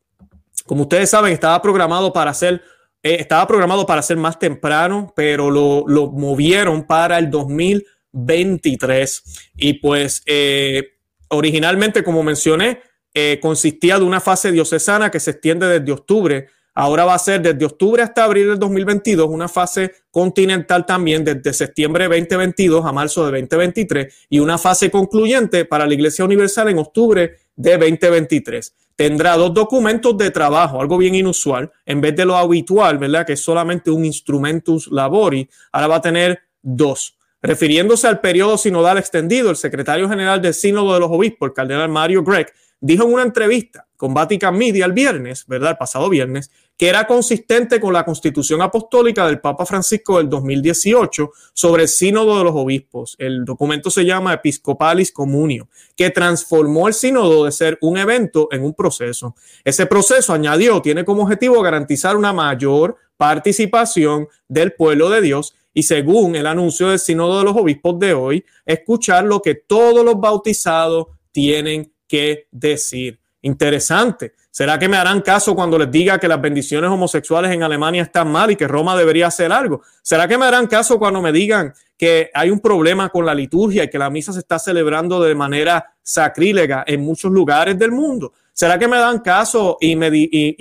como 0.67 0.83
ustedes 0.83 1.11
saben, 1.11 1.33
estaba 1.33 1.61
programado 1.61 2.13
para 2.13 2.33
ser, 2.35 2.63
eh, 3.05 3.19
estaba 3.21 3.47
programado 3.47 3.85
para 3.85 4.01
ser 4.01 4.17
más 4.17 4.39
temprano, 4.39 5.13
pero 5.15 5.51
lo, 5.51 6.11
movieron 6.11 6.87
para 6.87 7.19
el 7.19 7.31
2023. 7.31 9.51
Y 9.57 9.75
pues 9.75 10.23
eh, 10.25 10.95
originalmente, 11.29 12.03
como 12.03 12.23
mencioné, 12.23 12.81
eh, 13.13 13.39
consistía 13.43 13.99
de 13.99 14.05
una 14.05 14.21
fase 14.21 14.51
diocesana 14.51 15.11
que 15.11 15.21
se 15.21 15.33
extiende 15.33 15.67
desde 15.67 15.93
octubre 15.93 16.47
Ahora 16.77 17.05
va 17.05 17.15
a 17.15 17.19
ser 17.19 17.41
desde 17.41 17.65
octubre 17.65 18.03
hasta 18.03 18.25
abril 18.25 18.49
del 18.49 18.59
2022 18.59 19.29
una 19.31 19.49
fase 19.49 19.93
continental 20.11 20.85
también 20.85 21.25
desde 21.25 21.53
septiembre 21.53 22.09
de 22.09 22.19
2022 22.19 22.85
a 22.85 22.93
marzo 22.93 23.31
de 23.31 23.41
2023 23.41 24.27
y 24.29 24.41
una 24.41 24.59
fase 24.59 24.91
concluyente 24.91 25.67
para 25.67 25.87
la 25.87 25.95
Iglesia 25.95 26.25
Universal 26.25 26.71
en 26.71 26.79
octubre 26.79 27.37
de 27.55 27.79
2023. 27.79 28.75
Tendrá 28.97 29.37
dos 29.37 29.55
documentos 29.55 30.19
de 30.19 30.33
trabajo, 30.33 30.81
algo 30.81 30.99
bien 30.99 31.15
inusual, 31.15 31.71
en 31.87 32.01
vez 32.01 32.17
de 32.17 32.25
lo 32.25 32.37
habitual, 32.37 32.99
¿verdad? 32.99 33.25
Que 33.25 33.35
es 33.35 33.41
solamente 33.41 33.93
un 33.93 34.05
instrumentus 34.05 34.89
labori, 34.91 35.49
ahora 35.71 35.87
va 35.87 35.97
a 35.97 36.01
tener 36.01 36.41
dos. 36.61 37.17
Refiriéndose 37.41 38.09
al 38.09 38.21
periodo 38.21 38.57
sinodal 38.57 38.99
extendido, 38.99 39.51
el 39.51 39.57
secretario 39.57 40.09
general 40.09 40.41
del 40.41 40.55
Sínodo 40.55 40.95
de 40.95 41.01
los 41.01 41.11
Obispos, 41.11 41.49
el 41.49 41.53
cardenal 41.53 41.89
Mario 41.89 42.25
Gregg, 42.25 42.53
dijo 42.81 43.05
en 43.05 43.13
una 43.13 43.23
entrevista 43.23 43.87
con 43.97 44.15
Vatican 44.15 44.57
Media 44.57 44.87
el 44.87 44.93
viernes, 44.93 45.47
¿verdad? 45.47 45.73
El 45.73 45.77
pasado 45.77 46.09
viernes, 46.09 46.51
que 46.77 46.89
era 46.89 47.07
consistente 47.07 47.81
con 47.81 47.93
la 47.93 48.05
constitución 48.05 48.61
apostólica 48.61 49.27
del 49.27 49.41
Papa 49.41 49.65
Francisco 49.65 50.19
del 50.19 50.29
2018 50.29 51.31
sobre 51.53 51.83
el 51.83 51.89
sínodo 51.89 52.39
de 52.39 52.45
los 52.45 52.55
obispos. 52.55 53.15
El 53.19 53.45
documento 53.45 53.91
se 53.91 54.05
llama 54.05 54.35
Episcopalis 54.35 55.13
Communio, 55.13 55.69
que 55.97 56.11
transformó 56.11 56.89
el 56.89 56.95
sínodo 56.95 57.45
de 57.45 57.53
ser 57.53 57.79
un 57.81 57.97
evento 57.97 58.49
en 58.51 58.65
un 58.65 58.75
proceso. 58.75 59.37
Ese 59.65 59.87
proceso, 59.87 60.33
añadió, 60.33 60.83
tiene 60.83 61.05
como 61.05 61.23
objetivo 61.23 61.63
garantizar 61.63 62.17
una 62.17 62.33
mayor 62.33 62.97
participación 63.17 64.29
del 64.49 64.73
pueblo 64.73 65.09
de 65.11 65.21
Dios 65.21 65.55
y 65.73 65.85
según 65.85 66.37
el 66.37 66.47
anuncio 66.47 66.89
del 66.89 66.99
sínodo 66.99 67.39
de 67.39 67.45
los 67.45 67.57
obispos 67.57 67.99
de 67.99 68.15
hoy, 68.15 68.45
escuchar 68.65 69.25
lo 69.25 69.43
que 69.43 69.55
todos 69.55 70.05
los 70.05 70.21
bautizados 70.21 71.07
tienen 71.33 71.93
que 72.07 72.47
decir. 72.53 73.21
Interesante. 73.43 74.35
¿Será 74.57 74.79
que 74.79 74.89
me 74.89 74.97
harán 74.97 75.21
caso 75.21 75.57
cuando 75.57 75.77
les 75.77 75.91
diga 75.91 76.21
que 76.21 76.29
las 76.29 76.41
bendiciones 76.41 76.89
homosexuales 76.89 77.51
en 77.51 77.65
Alemania 77.65 78.03
están 78.03 78.31
mal 78.31 78.53
y 78.53 78.57
que 78.57 78.69
Roma 78.69 78.97
debería 78.97 79.27
hacer 79.27 79.51
algo? 79.51 79.83
¿Será 80.01 80.29
que 80.29 80.39
me 80.39 80.45
harán 80.45 80.69
caso 80.69 80.97
cuando 80.97 81.21
me 81.21 81.33
digan 81.33 81.75
que 81.99 82.31
hay 82.33 82.51
un 82.51 82.61
problema 82.61 83.09
con 83.09 83.27
la 83.27 83.35
liturgia 83.35 83.83
y 83.83 83.91
que 83.91 83.99
la 83.99 84.11
misa 84.11 84.33
se 84.33 84.39
está 84.39 84.61
celebrando 84.61 85.21
de 85.21 85.35
manera 85.35 85.97
sacrílega 86.05 86.85
en 86.87 87.01
muchos 87.01 87.33
lugares 87.33 87.77
del 87.77 87.91
mundo? 87.91 88.33
¿Será 88.53 88.79
que 88.79 88.87
me 88.87 88.97
dan 88.97 89.19
caso 89.19 89.77
y, 89.81 89.97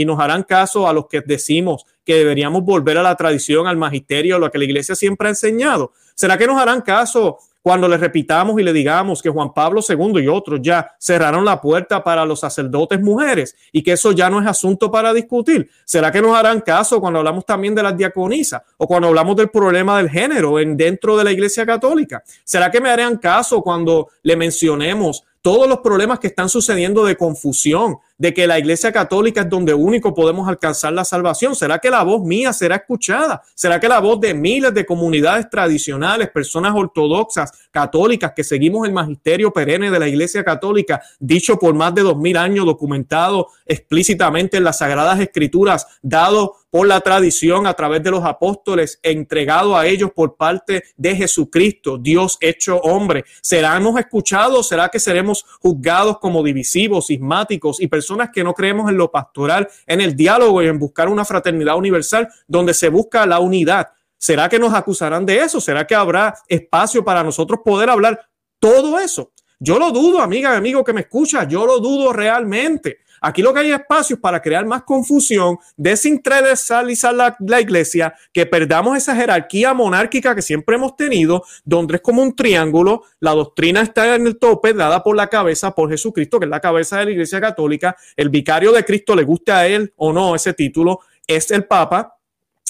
y, 0.01 0.05
nos 0.05 0.19
harán 0.19 0.41
caso 0.41 0.87
a 0.87 0.93
los 0.93 1.05
que 1.05 1.21
decimos 1.21 1.85
que 2.03 2.15
deberíamos 2.15 2.63
volver 2.63 2.97
a 2.97 3.03
la 3.03 3.15
tradición, 3.15 3.67
al 3.67 3.77
magisterio, 3.77 4.37
a 4.37 4.39
lo 4.39 4.49
que 4.49 4.57
la 4.57 4.63
iglesia 4.63 4.95
siempre 4.95 5.27
ha 5.27 5.29
enseñado? 5.29 5.91
¿Será 6.15 6.35
que 6.35 6.47
nos 6.47 6.59
harán 6.59 6.81
caso 6.81 7.37
cuando 7.63 7.87
le 7.87 7.97
repitamos 7.97 8.59
y 8.59 8.63
le 8.63 8.73
digamos 8.73 9.21
que 9.21 9.29
Juan 9.29 9.53
Pablo 9.53 9.79
II 9.87 10.21
y 10.21 10.27
otros 10.27 10.59
ya 10.61 10.91
cerraron 10.99 11.45
la 11.45 11.59
puerta 11.61 12.03
para 12.03 12.25
los 12.25 12.41
sacerdotes 12.41 13.01
mujeres 13.01 13.55
y 13.71 13.81
que 13.81 13.93
eso 13.93 14.11
ya 14.11 14.29
no 14.29 14.41
es 14.41 14.45
asunto 14.45 14.91
para 14.91 15.13
discutir? 15.13 15.69
¿Será 15.85 16.11
que 16.11 16.21
nos 16.21 16.37
harán 16.37 16.59
caso 16.59 16.99
cuando 16.99 17.19
hablamos 17.19 17.45
también 17.45 17.73
de 17.73 17.81
las 17.81 17.95
diaconisas 17.95 18.61
o 18.77 18.85
cuando 18.85 19.07
hablamos 19.07 19.37
del 19.37 19.49
problema 19.49 19.97
del 19.97 20.09
género 20.09 20.59
en, 20.59 20.75
dentro 20.75 21.15
de 21.17 21.23
la 21.23 21.31
Iglesia 21.31 21.65
Católica? 21.65 22.21
¿Será 22.43 22.69
que 22.69 22.81
me 22.81 22.89
harán 22.89 23.17
caso 23.17 23.61
cuando 23.61 24.09
le 24.23 24.35
mencionemos 24.35 25.23
todos 25.43 25.67
los 25.67 25.79
problemas 25.79 26.19
que 26.19 26.27
están 26.27 26.47
sucediendo 26.47 27.03
de 27.03 27.17
confusión, 27.17 27.97
de 28.17 28.33
que 28.33 28.47
la 28.47 28.59
Iglesia 28.59 28.91
Católica 28.91 29.41
es 29.41 29.49
donde 29.49 29.73
único 29.73 30.13
podemos 30.13 30.47
alcanzar 30.47 30.93
la 30.93 31.03
salvación. 31.03 31.55
¿Será 31.55 31.79
que 31.79 31.89
la 31.89 32.03
voz 32.03 32.23
mía 32.23 32.53
será 32.53 32.75
escuchada? 32.75 33.41
¿Será 33.55 33.79
que 33.79 33.87
la 33.87 33.99
voz 33.99 34.19
de 34.19 34.33
miles 34.33 34.73
de 34.73 34.85
comunidades 34.85 35.49
tradicionales, 35.49 36.29
personas 36.29 36.73
ortodoxas, 36.75 37.51
católicas, 37.71 38.33
que 38.35 38.43
seguimos 38.43 38.87
el 38.87 38.93
magisterio 38.93 39.51
perenne 39.51 39.89
de 39.89 39.99
la 39.99 40.07
Iglesia 40.07 40.43
Católica, 40.43 41.01
dicho 41.19 41.57
por 41.57 41.73
más 41.73 41.93
de 41.95 42.03
dos 42.03 42.17
mil 42.17 42.37
años, 42.37 42.65
documentado 42.65 43.47
explícitamente 43.65 44.57
en 44.57 44.63
las 44.63 44.77
Sagradas 44.77 45.19
Escrituras, 45.19 45.87
dado 46.01 46.55
por 46.69 46.87
la 46.87 47.01
tradición 47.01 47.67
a 47.67 47.75
través 47.75 48.01
de 48.01 48.09
los 48.09 48.23
apóstoles, 48.23 48.99
entregado 49.03 49.77
a 49.77 49.85
ellos 49.85 50.09
por 50.15 50.37
parte 50.37 50.83
de 50.97 51.15
Jesucristo, 51.15 51.99
Dios 51.99 52.37
hecho 52.41 52.77
hombre. 52.77 53.25
¿Seremos 53.41 53.99
escuchados? 53.99 54.69
¿Será 54.69 54.89
que 54.89 54.99
seremos 54.99 55.45
juzgados 55.61 56.17
como 56.17 56.41
divisivos, 56.41 57.07
sismáticos 57.07 57.79
y 57.79 57.87
personas 57.87 58.02
que 58.33 58.43
no 58.43 58.53
creemos 58.53 58.89
en 58.89 58.97
lo 58.97 59.11
pastoral, 59.11 59.67
en 59.85 60.01
el 60.01 60.15
diálogo 60.15 60.61
y 60.61 60.67
en 60.67 60.79
buscar 60.79 61.09
una 61.09 61.25
fraternidad 61.25 61.77
universal 61.77 62.29
donde 62.47 62.73
se 62.73 62.89
busca 62.89 63.25
la 63.25 63.39
unidad? 63.39 63.89
¿Será 64.17 64.47
que 64.47 64.59
nos 64.59 64.73
acusarán 64.73 65.25
de 65.25 65.39
eso? 65.39 65.59
¿Será 65.59 65.85
que 65.85 65.95
habrá 65.95 66.33
espacio 66.47 67.03
para 67.03 67.23
nosotros 67.23 67.59
poder 67.63 67.89
hablar 67.89 68.29
todo 68.59 68.99
eso? 68.99 69.33
Yo 69.59 69.79
lo 69.79 69.91
dudo, 69.91 70.21
amiga, 70.21 70.55
amigo 70.55 70.83
que 70.83 70.93
me 70.93 71.01
escucha, 71.01 71.47
yo 71.47 71.65
lo 71.65 71.79
dudo 71.79 72.11
realmente. 72.11 72.99
Aquí 73.25 73.41
lo 73.41 73.53
que 73.53 73.61
hay 73.61 73.71
espacios 73.71 74.19
para 74.19 74.41
crear 74.41 74.65
más 74.65 74.83
confusión, 74.83 75.57
desinteresalizar 75.77 77.13
la, 77.15 77.37
la 77.39 77.61
iglesia, 77.61 78.13
que 78.33 78.45
perdamos 78.45 78.97
esa 78.97 79.15
jerarquía 79.15 79.73
monárquica 79.73 80.35
que 80.35 80.41
siempre 80.41 80.75
hemos 80.75 80.97
tenido, 80.97 81.45
donde 81.63 81.95
es 81.95 82.01
como 82.01 82.21
un 82.21 82.35
triángulo, 82.35 83.03
la 83.21 83.31
doctrina 83.31 83.81
está 83.81 84.13
en 84.15 84.27
el 84.27 84.37
tope, 84.37 84.73
dada 84.73 85.01
por 85.01 85.15
la 85.15 85.27
cabeza, 85.27 85.73
por 85.73 85.89
Jesucristo, 85.89 86.37
que 86.37 86.47
es 86.47 86.49
la 86.49 86.59
cabeza 86.59 86.97
de 86.97 87.05
la 87.05 87.11
iglesia 87.11 87.39
católica, 87.39 87.95
el 88.17 88.27
vicario 88.27 88.73
de 88.73 88.83
Cristo, 88.83 89.15
le 89.15 89.23
guste 89.23 89.53
a 89.53 89.67
él 89.67 89.93
o 89.95 90.11
no 90.11 90.35
ese 90.35 90.53
título, 90.53 90.99
es 91.25 91.49
el 91.51 91.63
Papa, 91.63 92.17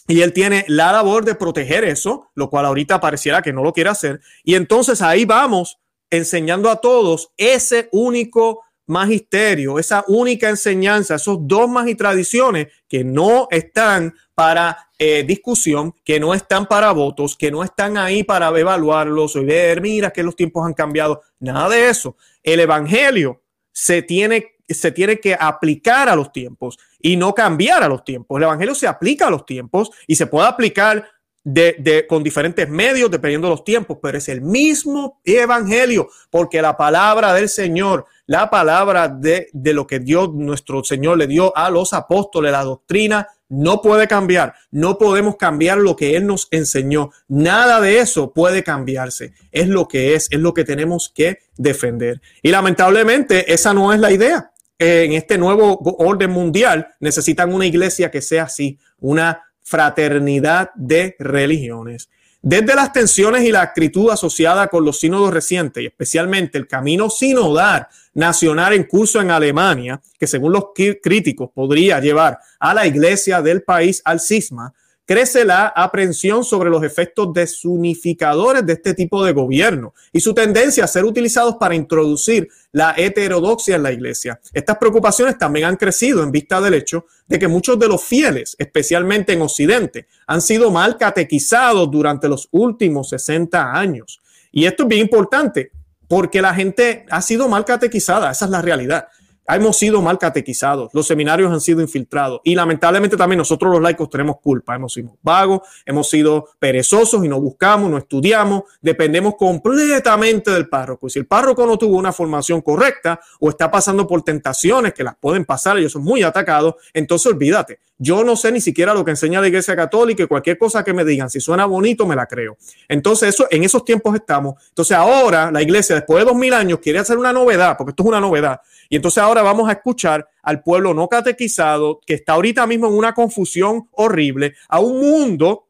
y 0.07 0.22
él 0.22 0.33
tiene 0.33 0.65
la 0.67 0.91
labor 0.91 1.25
de 1.25 1.33
proteger 1.33 1.83
eso, 1.83 2.29
lo 2.36 2.51
cual 2.51 2.65
ahorita 2.65 3.00
pareciera 3.00 3.41
que 3.41 3.53
no 3.53 3.63
lo 3.63 3.74
quiere 3.74 3.89
hacer. 3.89 4.22
Y 4.43 4.53
entonces 4.53 5.01
ahí 5.01 5.25
vamos 5.25 5.79
enseñando 6.10 6.69
a 6.69 6.79
todos 6.79 7.31
ese 7.38 7.89
único 7.91 8.62
magisterio, 8.85 9.79
esa 9.79 10.03
única 10.07 10.49
enseñanza, 10.49 11.15
esos 11.15 11.37
dogmas 11.41 11.87
y 11.87 11.95
tradiciones 11.95 12.67
que 12.87 13.03
no 13.03 13.47
están 13.49 14.13
para 14.35 14.89
eh, 14.97 15.23
discusión, 15.23 15.93
que 16.03 16.19
no 16.19 16.33
están 16.33 16.65
para 16.65 16.91
votos, 16.91 17.35
que 17.35 17.51
no 17.51 17.63
están 17.63 17.97
ahí 17.97 18.23
para 18.23 18.47
evaluarlos 18.57 19.35
o 19.35 19.43
ver, 19.43 19.81
mira 19.81 20.11
que 20.11 20.23
los 20.23 20.35
tiempos 20.35 20.65
han 20.65 20.73
cambiado, 20.73 21.21
nada 21.39 21.69
de 21.69 21.89
eso. 21.89 22.17
El 22.41 22.59
Evangelio 22.59 23.41
se 23.71 24.01
tiene 24.01 24.53
se 24.69 24.91
tiene 24.91 25.19
que 25.19 25.35
aplicar 25.37 26.09
a 26.09 26.15
los 26.15 26.31
tiempos 26.31 26.77
y 26.99 27.17
no 27.17 27.33
cambiar 27.33 27.83
a 27.83 27.89
los 27.89 28.03
tiempos. 28.03 28.37
El 28.37 28.43
Evangelio 28.43 28.75
se 28.75 28.87
aplica 28.87 29.27
a 29.27 29.29
los 29.29 29.45
tiempos 29.45 29.91
y 30.07 30.15
se 30.15 30.27
puede 30.27 30.47
aplicar 30.47 31.05
de, 31.43 32.05
con 32.07 32.23
diferentes 32.23 32.69
medios 32.69 33.12
dependiendo 33.12 33.47
de 33.47 33.55
los 33.55 33.63
tiempos, 33.63 33.97
pero 34.01 34.17
es 34.17 34.29
el 34.29 34.41
mismo 34.41 35.19
Evangelio, 35.23 36.09
porque 36.29 36.62
la 36.62 36.77
palabra 36.77 37.33
del 37.33 37.50
Señor, 37.50 38.05
la 38.25 38.50
palabra 38.50 39.07
de, 39.07 39.50
de 39.51 39.73
lo 39.73 39.85
que 39.85 40.00
Dios, 40.00 40.33
nuestro 40.33 40.83
Señor, 40.83 41.17
le 41.17 41.27
dio 41.27 41.55
a 41.55 41.69
los 41.69 41.93
apóstoles, 41.93 42.51
la 42.51 42.63
doctrina, 42.63 43.27
no 43.50 43.81
puede 43.81 44.07
cambiar. 44.07 44.55
No 44.71 44.97
podemos 44.97 45.35
cambiar 45.35 45.77
lo 45.77 45.95
que 45.95 46.15
Él 46.15 46.25
nos 46.25 46.47
enseñó. 46.50 47.12
Nada 47.27 47.79
de 47.81 48.00
eso 48.00 48.33
puede 48.33 48.63
cambiarse. 48.63 49.33
Es 49.51 49.67
lo 49.67 49.88
que 49.88 50.15
es, 50.15 50.27
es 50.31 50.39
lo 50.39 50.55
que 50.55 50.63
tenemos 50.63 51.12
que 51.13 51.39
defender. 51.55 52.19
Y 52.41 52.50
lamentablemente 52.50 53.53
esa 53.53 53.73
no 53.73 53.93
es 53.93 54.00
la 54.00 54.12
idea 54.12 54.53
en 54.83 55.13
este 55.13 55.38
nuevo 55.38 55.79
orden 56.00 56.31
mundial 56.31 56.88
necesitan 57.00 57.53
una 57.53 57.65
iglesia 57.65 58.12
que 58.12 58.21
sea 58.21 58.43
así, 58.43 58.79
una 59.00 59.43
fraternidad 59.63 60.72
de 60.75 61.15
religiones. 61.20 62.10
Desde 62.46 62.75
las 62.75 62.91
tensiones 62.91 63.43
y 63.43 63.51
la 63.51 63.62
acritud 63.62 64.10
asociada 64.10 64.67
con 64.67 64.84
los 64.84 65.00
sínodos 65.00 65.34
recientes, 65.34 65.82
y 65.82 65.86
especialmente 65.86 66.58
el 66.58 66.67
camino 66.67 67.10
sinodal 67.10 67.88
nacional 68.13 68.74
en 68.74 68.84
curso 68.84 69.22
en 69.22 69.32
Alemania, 69.32 70.01
que 70.20 70.27
según 70.27 70.51
los 70.51 70.65
críticos 71.01 71.51
podría 71.55 72.01
llevar 72.01 72.39
a 72.60 72.74
la 72.74 72.86
iglesia 72.86 73.41
del 73.41 73.63
país 73.63 74.01
al 74.03 74.20
cisma, 74.20 74.74
crece 75.05 75.45
la 75.45 75.67
aprensión 75.67 76.43
sobre 76.43 76.69
los 76.69 76.83
efectos 76.83 77.33
desunificadores 77.33 78.65
de 78.65 78.74
este 78.74 78.93
tipo 78.93 79.24
de 79.24 79.33
gobierno 79.33 79.93
y 80.12 80.19
su 80.19 80.33
tendencia 80.33 80.86
a 80.86 80.88
ser 80.88 81.03
utilizados 81.05 81.55
para 81.60 81.75
introducir 81.75 82.48
la 82.72 82.93
heterodoxia 82.98 83.75
en 83.75 83.83
la 83.83 83.91
iglesia. 83.91 84.39
Estas 84.53 84.77
preocupaciones 84.77 85.38
también 85.38 85.65
han 85.65 85.75
crecido 85.75 86.24
en 86.24 86.31
vista 86.31 86.62
del 86.62 86.75
hecho 86.75 87.05
de 87.27 87.39
que 87.39 87.48
muchos 87.48 87.77
de 87.77 87.88
los 87.88 88.03
fieles, 88.03 88.55
especialmente 88.57 89.33
en 89.33 89.41
Occidente, 89.41 90.07
han 90.27 90.41
sido 90.41 90.72
mal 90.72 90.98
catequizados 90.98 91.89
durante 91.91 92.29
los 92.29 92.48
últimos 92.51 93.10
60 93.10 93.74
años. 93.74 94.22
Y 94.51 94.65
esto 94.65 94.83
es 94.83 94.89
bien 94.89 95.01
importante 95.01 95.72
porque 96.07 96.41
la 96.41 96.53
gente 96.53 97.05
ha 97.10 97.22
sido 97.22 97.50
mal 97.50 97.65
catequizada, 97.65 98.31
esa 98.31 98.45
es 98.45 98.51
la 98.51 98.62
realidad 98.62 99.07
hemos 99.47 99.77
sido 99.77 100.01
mal 100.01 100.17
catequizados, 100.17 100.89
los 100.93 101.07
seminarios 101.07 101.51
han 101.51 101.62
sido 101.62 101.81
infiltrados 101.81 102.41
y 102.43 102.55
lamentablemente 102.55 103.17
también 103.17 103.38
nosotros 103.38 103.71
los 103.71 103.81
laicos 103.81 104.09
tenemos 104.09 104.38
culpa, 104.41 104.75
hemos 104.75 104.93
sido 104.93 105.17
vagos, 105.21 105.62
hemos 105.85 106.09
sido 106.09 106.50
perezosos 106.59 107.23
y 107.25 107.27
no 107.27 107.39
buscamos, 107.39 107.89
no 107.89 107.97
estudiamos, 107.97 108.63
dependemos 108.81 109.35
completamente 109.35 110.51
del 110.51 110.69
párroco. 110.69 111.07
Y 111.07 111.09
si 111.09 111.19
el 111.19 111.25
párroco 111.25 111.65
no 111.65 111.77
tuvo 111.77 111.97
una 111.97 112.13
formación 112.13 112.62
correcta 112.62 113.19
o 113.39 113.50
está 113.50 113.69
pasando 113.69 114.07
por 114.07 114.21
tentaciones 114.23 114.93
que 114.93 115.03
las 115.03 115.15
pueden 115.15 115.45
pasar, 115.45 115.77
ellos 115.77 115.91
son 115.91 116.03
muy 116.03 116.23
atacados, 116.23 116.75
entonces 116.93 117.31
olvídate, 117.31 117.79
yo 118.03 118.23
no 118.23 118.35
sé 118.35 118.51
ni 118.51 118.59
siquiera 118.59 118.93
lo 118.93 119.05
que 119.05 119.12
enseña 119.12 119.39
la 119.39 119.47
Iglesia 119.47 119.75
Católica 119.75 120.23
y 120.23 120.27
cualquier 120.27 120.57
cosa 120.57 120.83
que 120.83 120.93
me 120.93 121.05
digan, 121.05 121.29
si 121.29 121.39
suena 121.39 121.65
bonito, 121.65 122.05
me 122.05 122.15
la 122.15 122.25
creo. 122.25 122.57
Entonces, 122.89 123.29
eso, 123.29 123.47
en 123.50 123.63
esos 123.63 123.85
tiempos 123.85 124.13
estamos. 124.15 124.55
Entonces, 124.69 124.97
ahora 124.97 125.51
la 125.51 125.62
Iglesia, 125.62 125.95
después 125.95 126.19
de 126.19 126.29
dos 126.29 126.35
mil 126.35 126.53
años, 126.53 126.79
quiere 126.79 127.00
hacer 127.00 127.17
una 127.17 127.31
novedad, 127.31 127.77
porque 127.77 127.91
esto 127.91 128.03
es 128.03 128.09
una 128.09 128.19
novedad. 128.19 128.59
Y 128.89 128.97
entonces 128.97 129.23
ahora 129.23 129.32
vamos 129.41 129.69
a 129.69 129.73
escuchar 129.73 130.27
al 130.41 130.61
pueblo 130.61 130.93
no 130.93 131.07
catequizado 131.07 131.99
que 132.05 132.13
está 132.13 132.33
ahorita 132.33 132.67
mismo 132.67 132.87
en 132.87 132.93
una 132.93 133.13
confusión 133.13 133.87
horrible, 133.91 134.53
a 134.67 134.79
un 134.79 134.99
mundo 134.99 135.67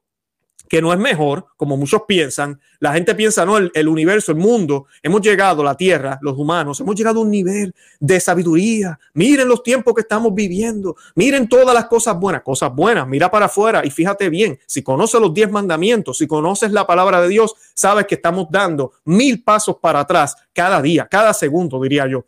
que 0.73 0.81
no 0.81 0.91
es 0.91 0.97
mejor, 0.97 1.45
como 1.55 1.77
muchos 1.77 2.01
piensan. 2.07 2.59
La 2.79 2.93
gente 2.93 3.13
piensa, 3.13 3.45
no, 3.45 3.57
el, 3.57 3.87
universo, 3.87 4.31
el 4.31 4.39
mundo, 4.39 4.87
hemos 5.03 5.21
llegado, 5.21 5.63
la 5.63 5.77
Tierra, 5.77 6.17
los 6.23 6.35
humanos, 6.35 6.79
hemos 6.79 6.95
llegado 6.95 7.19
a 7.19 7.21
un 7.21 7.29
nivel 7.29 7.75
de 7.99 8.19
sabiduría. 8.19 8.97
Miren 9.13 9.47
los 9.47 9.61
tiempos 9.61 9.93
que 9.93 10.01
estamos 10.01 10.33
viviendo, 10.33 10.95
miren 11.13 11.47
todas 11.47 11.75
las 11.75 11.85
cosas 11.85 12.19
buenas, 12.19 12.41
cosas 12.41 12.73
buenas, 12.73 13.07
mira 13.07 13.29
para 13.29 13.45
afuera 13.45 13.85
y 13.85 13.91
fíjate 13.91 14.29
bien, 14.29 14.57
si 14.65 14.81
conoces 14.81 15.21
los 15.21 15.31
diez 15.31 15.51
mandamientos, 15.51 16.17
si 16.17 16.25
conoces 16.25 16.71
la 16.71 16.87
palabra 16.87 17.21
de 17.21 17.27
Dios, 17.27 17.53
sabes 17.75 18.07
que 18.07 18.15
estamos 18.15 18.47
dando 18.49 18.93
mil 19.05 19.43
pasos 19.43 19.77
para 19.79 19.99
atrás 19.99 20.35
cada 20.53 20.81
día, 20.81 21.07
cada 21.07 21.35
segundo, 21.35 21.79
diría 21.83 22.07
yo 22.07 22.25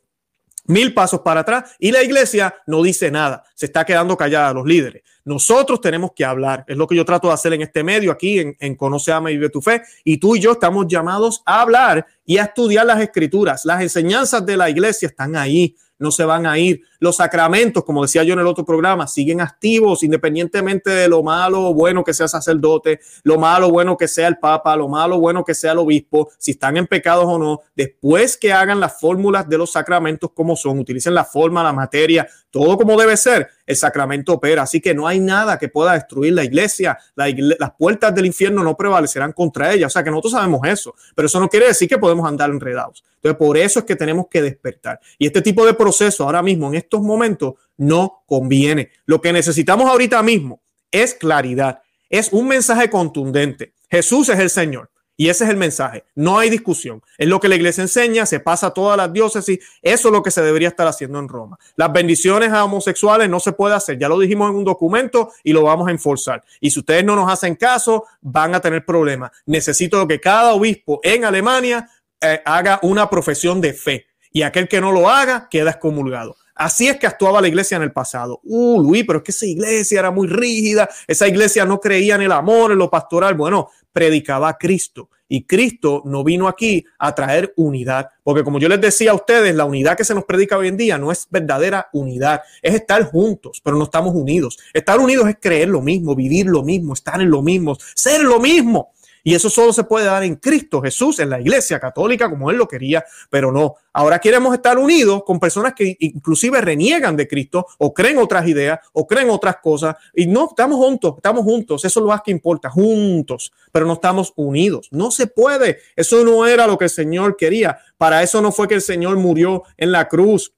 mil 0.66 0.94
pasos 0.94 1.22
para 1.22 1.42
atrás 1.42 1.76
y 1.80 1.92
la 1.92 2.04
iglesia 2.04 2.56
no 2.68 2.82
dice 2.82 3.12
nada, 3.12 3.44
se 3.54 3.68
está 3.68 3.86
quedando 3.86 4.18
callada 4.18 4.54
los 4.54 4.66
líderes. 4.66 5.04
Nosotros 5.24 5.82
tenemos 5.82 6.12
que 6.16 6.24
hablar, 6.24 6.64
es 6.68 6.78
lo 6.78 6.88
que 6.88 6.96
yo 6.96 7.04
trato 7.04 7.28
de 7.28 7.34
hacer 7.34 7.54
en 7.54 7.64
este 7.64 7.84
medio, 7.84 8.12
aquí 8.12 8.40
en, 8.40 8.56
en 8.60 8.76
Conoce, 8.76 9.12
Ama 9.12 9.32
y 9.32 9.38
Vive 9.38 9.50
tu 9.50 9.62
Fe, 9.62 9.82
y 10.04 10.18
tú 10.18 10.36
y 10.36 10.40
yo 10.40 10.52
estamos 10.52 10.86
llamados 10.88 11.42
a 11.46 11.62
hablar 11.62 12.06
y 12.26 12.38
a 12.38 12.44
estudiar 12.44 12.86
las 12.86 13.02
escrituras. 13.02 13.66
Las 13.66 13.82
enseñanzas 13.82 14.46
de 14.46 14.58
la 14.58 14.70
iglesia 14.70 15.08
están 15.08 15.36
ahí, 15.36 15.76
no 16.00 16.12
se 16.12 16.26
van 16.26 16.46
a 16.46 16.58
ir. 16.58 16.82
Los 17.00 17.18
sacramentos, 17.18 17.84
como 17.84 18.02
decía 18.02 18.24
yo 18.24 18.34
en 18.34 18.40
el 18.40 18.48
otro 18.48 18.66
programa, 18.66 19.08
siguen 19.08 19.42
activos 19.42 20.04
independientemente 20.04 20.90
de 20.90 21.08
lo 21.08 21.24
malo 21.24 21.70
o 21.70 21.74
bueno 21.74 22.04
que 22.04 22.14
sea 22.14 22.28
sacerdote, 22.28 23.00
lo 23.24 23.38
malo 23.38 23.68
o 23.68 23.72
bueno 23.72 23.98
que 23.98 24.08
sea 24.08 24.28
el 24.28 24.38
papa, 24.38 24.76
lo 24.76 24.88
malo 24.88 25.18
o 25.18 25.20
bueno 25.20 25.44
que 25.44 25.54
sea 25.54 25.74
el 25.74 25.80
obispo, 25.80 26.32
si 26.38 26.52
están 26.52 26.78
en 26.78 26.88
pecados 26.88 27.26
o 27.26 27.38
no. 27.38 27.62
Después 27.76 28.38
que 28.38 28.54
hagan 28.54 28.80
las 28.80 29.00
fórmulas 29.00 29.48
de 29.48 29.58
los 29.58 29.72
sacramentos 29.72 30.32
como 30.34 30.56
son, 30.56 30.80
utilicen 30.80 31.14
la 31.14 31.26
forma, 31.26 31.64
la 31.64 31.74
materia, 31.74 32.28
todo 32.50 32.78
como 32.78 32.98
debe 32.98 33.18
ser, 33.18 33.50
el 33.66 33.76
sacramento 33.76 34.34
opera. 34.34 34.64
Así 34.64 34.80
que 34.80 34.94
no 34.94 35.08
hay 35.08 35.20
nada 35.20 35.58
que 35.58 35.70
pueda 35.70 35.94
destruir 35.94 36.34
la 36.34 36.44
iglesia. 36.44 36.98
las 37.16 37.72
puertas 37.78 38.14
del 38.14 38.26
infierno 38.26 38.64
no 38.64 38.76
prevalecerán 38.76 39.32
contra 39.34 39.74
ella. 39.74 39.88
O 39.88 39.90
sea 39.90 40.04
que 40.04 40.10
nosotros 40.10 40.34
sabemos 40.34 40.62
eso, 40.68 40.96
pero 41.16 41.26
eso 41.28 41.40
no 41.40 41.50
quiere 41.50 41.68
decir 41.68 41.88
que 41.90 41.98
podemos 41.98 42.28
andar 42.28 42.50
enredados. 42.50 43.04
Entonces, 43.16 43.38
por 43.38 43.58
eso 43.58 43.80
es 43.80 43.86
que 43.86 43.96
tenemos 43.96 44.28
que 44.30 44.42
despertar. 44.42 45.00
Y 45.18 45.26
este 45.28 45.42
tipo 45.42 45.66
de 45.66 45.74
proceso 45.74 46.24
ahora 46.24 46.42
mismo, 46.42 46.68
en 46.68 46.76
estos 46.76 47.02
momentos, 47.02 47.56
no 47.78 48.24
conviene. 48.26 48.92
Lo 49.06 49.22
que 49.22 49.34
necesitamos 49.34 49.90
ahorita 49.90 50.22
mismo 50.22 50.62
es 50.92 51.14
claridad, 51.14 51.82
es 52.10 52.32
un 52.32 52.48
mensaje 52.48 52.90
contundente. 52.90 53.74
Jesús 53.90 54.30
es 54.30 54.40
el 54.40 54.50
Señor. 54.50 54.90
Y 55.18 55.30
ese 55.30 55.46
es 55.46 55.50
el 55.50 55.58
mensaje. 55.58 56.04
No 56.16 56.38
hay 56.40 56.50
discusión. 56.50 57.02
Es 57.18 57.28
lo 57.28 57.40
que 57.40 57.48
la 57.48 57.56
iglesia 57.56 57.82
enseña, 57.82 58.26
se 58.26 58.40
pasa 58.40 58.68
a 58.68 58.74
todas 58.74 58.98
las 58.98 59.14
diócesis. 59.14 59.60
Eso 59.82 60.08
es 60.10 60.12
lo 60.12 60.22
que 60.22 60.32
se 60.32 60.42
debería 60.42 60.68
estar 60.68 60.88
haciendo 60.88 61.20
en 61.20 61.30
Roma. 61.30 61.58
Las 61.78 61.94
bendiciones 61.94 62.52
a 62.52 62.66
homosexuales 62.66 63.30
no 63.30 63.40
se 63.40 63.54
puede 63.54 63.76
hacer. 63.76 63.98
Ya 63.98 64.10
lo 64.10 64.20
dijimos 64.20 64.50
en 64.50 64.58
un 64.58 64.66
documento 64.66 65.32
y 65.44 65.54
lo 65.54 65.64
vamos 65.64 65.88
a 65.88 65.92
enforzar. 65.92 66.44
Y 66.60 66.72
si 66.72 66.80
ustedes 66.80 67.06
no 67.06 67.16
nos 67.16 67.32
hacen 67.32 67.56
caso, 67.56 68.06
van 68.22 68.56
a 68.56 68.60
tener 68.60 68.86
problemas. 68.86 69.32
Necesito 69.46 70.06
que 70.08 70.20
cada 70.20 70.54
obispo 70.54 71.00
en 71.04 71.24
Alemania 71.24 71.90
eh, 72.20 72.42
haga 72.46 72.80
una 72.82 73.10
profesión 73.10 73.62
de 73.62 73.74
fe. 73.74 74.08
Y 74.32 74.42
aquel 74.42 74.68
que 74.68 74.82
no 74.82 74.92
lo 74.92 75.10
haga 75.10 75.48
queda 75.50 75.72
excomulgado. 75.72 76.36
Así 76.56 76.88
es 76.88 76.98
que 76.98 77.06
actuaba 77.06 77.42
la 77.42 77.50
iglesia 77.50 77.76
en 77.76 77.84
el 77.84 77.92
pasado. 77.92 78.40
Uh, 78.44 78.82
Luis, 78.82 79.04
pero 79.06 79.20
es 79.20 79.24
que 79.24 79.32
esa 79.32 79.46
iglesia 79.46 80.00
era 80.00 80.12
muy 80.12 80.28
rígida, 80.28 80.90
esa 81.06 81.28
iglesia 81.28 81.66
no 81.66 81.80
creía 81.80 82.16
en 82.16 82.22
el 82.22 82.32
amor, 82.32 82.72
en 82.72 82.78
lo 82.78 82.90
pastoral. 82.90 83.36
Bueno, 83.36 83.70
predicaba 83.92 84.50
a 84.50 84.58
Cristo 84.58 85.10
y 85.28 85.44
Cristo 85.44 86.04
no 86.06 86.24
vino 86.24 86.48
aquí 86.48 86.86
a 87.00 87.14
traer 87.16 87.54
unidad, 87.58 88.10
porque 88.24 88.44
como 88.44 88.60
yo 88.60 88.70
les 88.70 88.80
decía 88.80 89.12
a 89.12 89.16
ustedes, 89.16 89.56
la 89.56 89.66
unidad 89.66 89.98
que 89.98 90.06
se 90.06 90.14
nos 90.14 90.26
predica 90.26 90.58
hoy 90.58 90.68
en 90.68 90.78
día 90.78 90.98
no 90.98 91.12
es 91.12 91.28
verdadera 91.30 91.90
unidad, 91.94 92.42
es 92.62 92.76
estar 92.76 93.04
juntos, 93.04 93.62
pero 93.64 93.78
no 93.78 93.86
estamos 93.86 94.14
unidos. 94.14 94.58
Estar 94.74 95.00
unidos 95.00 95.28
es 95.28 95.38
creer 95.40 95.70
lo 95.70 95.82
mismo, 95.82 96.16
vivir 96.16 96.46
lo 96.46 96.64
mismo, 96.64 96.94
estar 96.94 97.22
en 97.22 97.30
lo 97.30 97.42
mismo, 97.42 97.78
ser 97.96 98.22
lo 98.22 98.40
mismo. 98.40 98.94
Y 99.26 99.36
eso 99.36 99.50
solo 99.50 99.74
se 99.74 99.84
puede 99.84 100.06
dar 100.06 100.24
en 100.24 100.36
Cristo 100.36 100.82
Jesús, 100.82 101.20
en 101.20 101.30
la 101.30 101.42
iglesia 101.42 101.80
católica, 101.80 102.30
como 102.30 102.50
Él 102.50 102.58
lo 102.58 102.68
quería, 102.68 103.04
pero 103.30 103.52
no. 103.52 103.76
Ahora 103.92 104.20
queremos 104.20 104.54
estar 104.54 104.78
unidos 104.78 105.24
con 105.26 105.40
personas 105.40 105.74
que 105.74 105.98
inclusive 106.00 106.62
reniegan 106.62 107.18
de 107.18 107.28
Cristo 107.28 107.66
o 107.80 107.94
creen 107.94 108.20
otras 108.20 108.48
ideas 108.48 108.80
o 108.94 109.06
creen 109.06 109.30
otras 109.30 109.58
cosas. 109.58 109.96
Y 110.14 110.28
no, 110.28 110.50
estamos 110.50 110.78
juntos, 110.78 111.16
estamos 111.18 111.44
juntos. 111.44 111.84
Eso 111.84 112.00
es 112.00 112.04
lo 112.04 112.10
más 112.10 112.22
que 112.22 112.32
importa, 112.32 112.70
juntos, 112.70 113.52
pero 113.72 113.86
no 113.86 113.94
estamos 113.94 114.32
unidos. 114.36 114.88
No 114.92 115.12
se 115.12 115.28
puede. 115.28 115.80
Eso 115.96 116.24
no 116.24 116.46
era 116.46 116.68
lo 116.68 116.78
que 116.78 116.86
el 116.86 116.92
Señor 116.92 117.36
quería. 117.36 117.80
Para 117.98 118.24
eso 118.24 118.42
no 118.42 118.54
fue 118.54 118.68
que 118.68 118.76
el 118.76 118.82
Señor 118.82 119.18
murió 119.18 119.64
en 119.76 119.92
la 119.92 120.08
cruz 120.08 120.54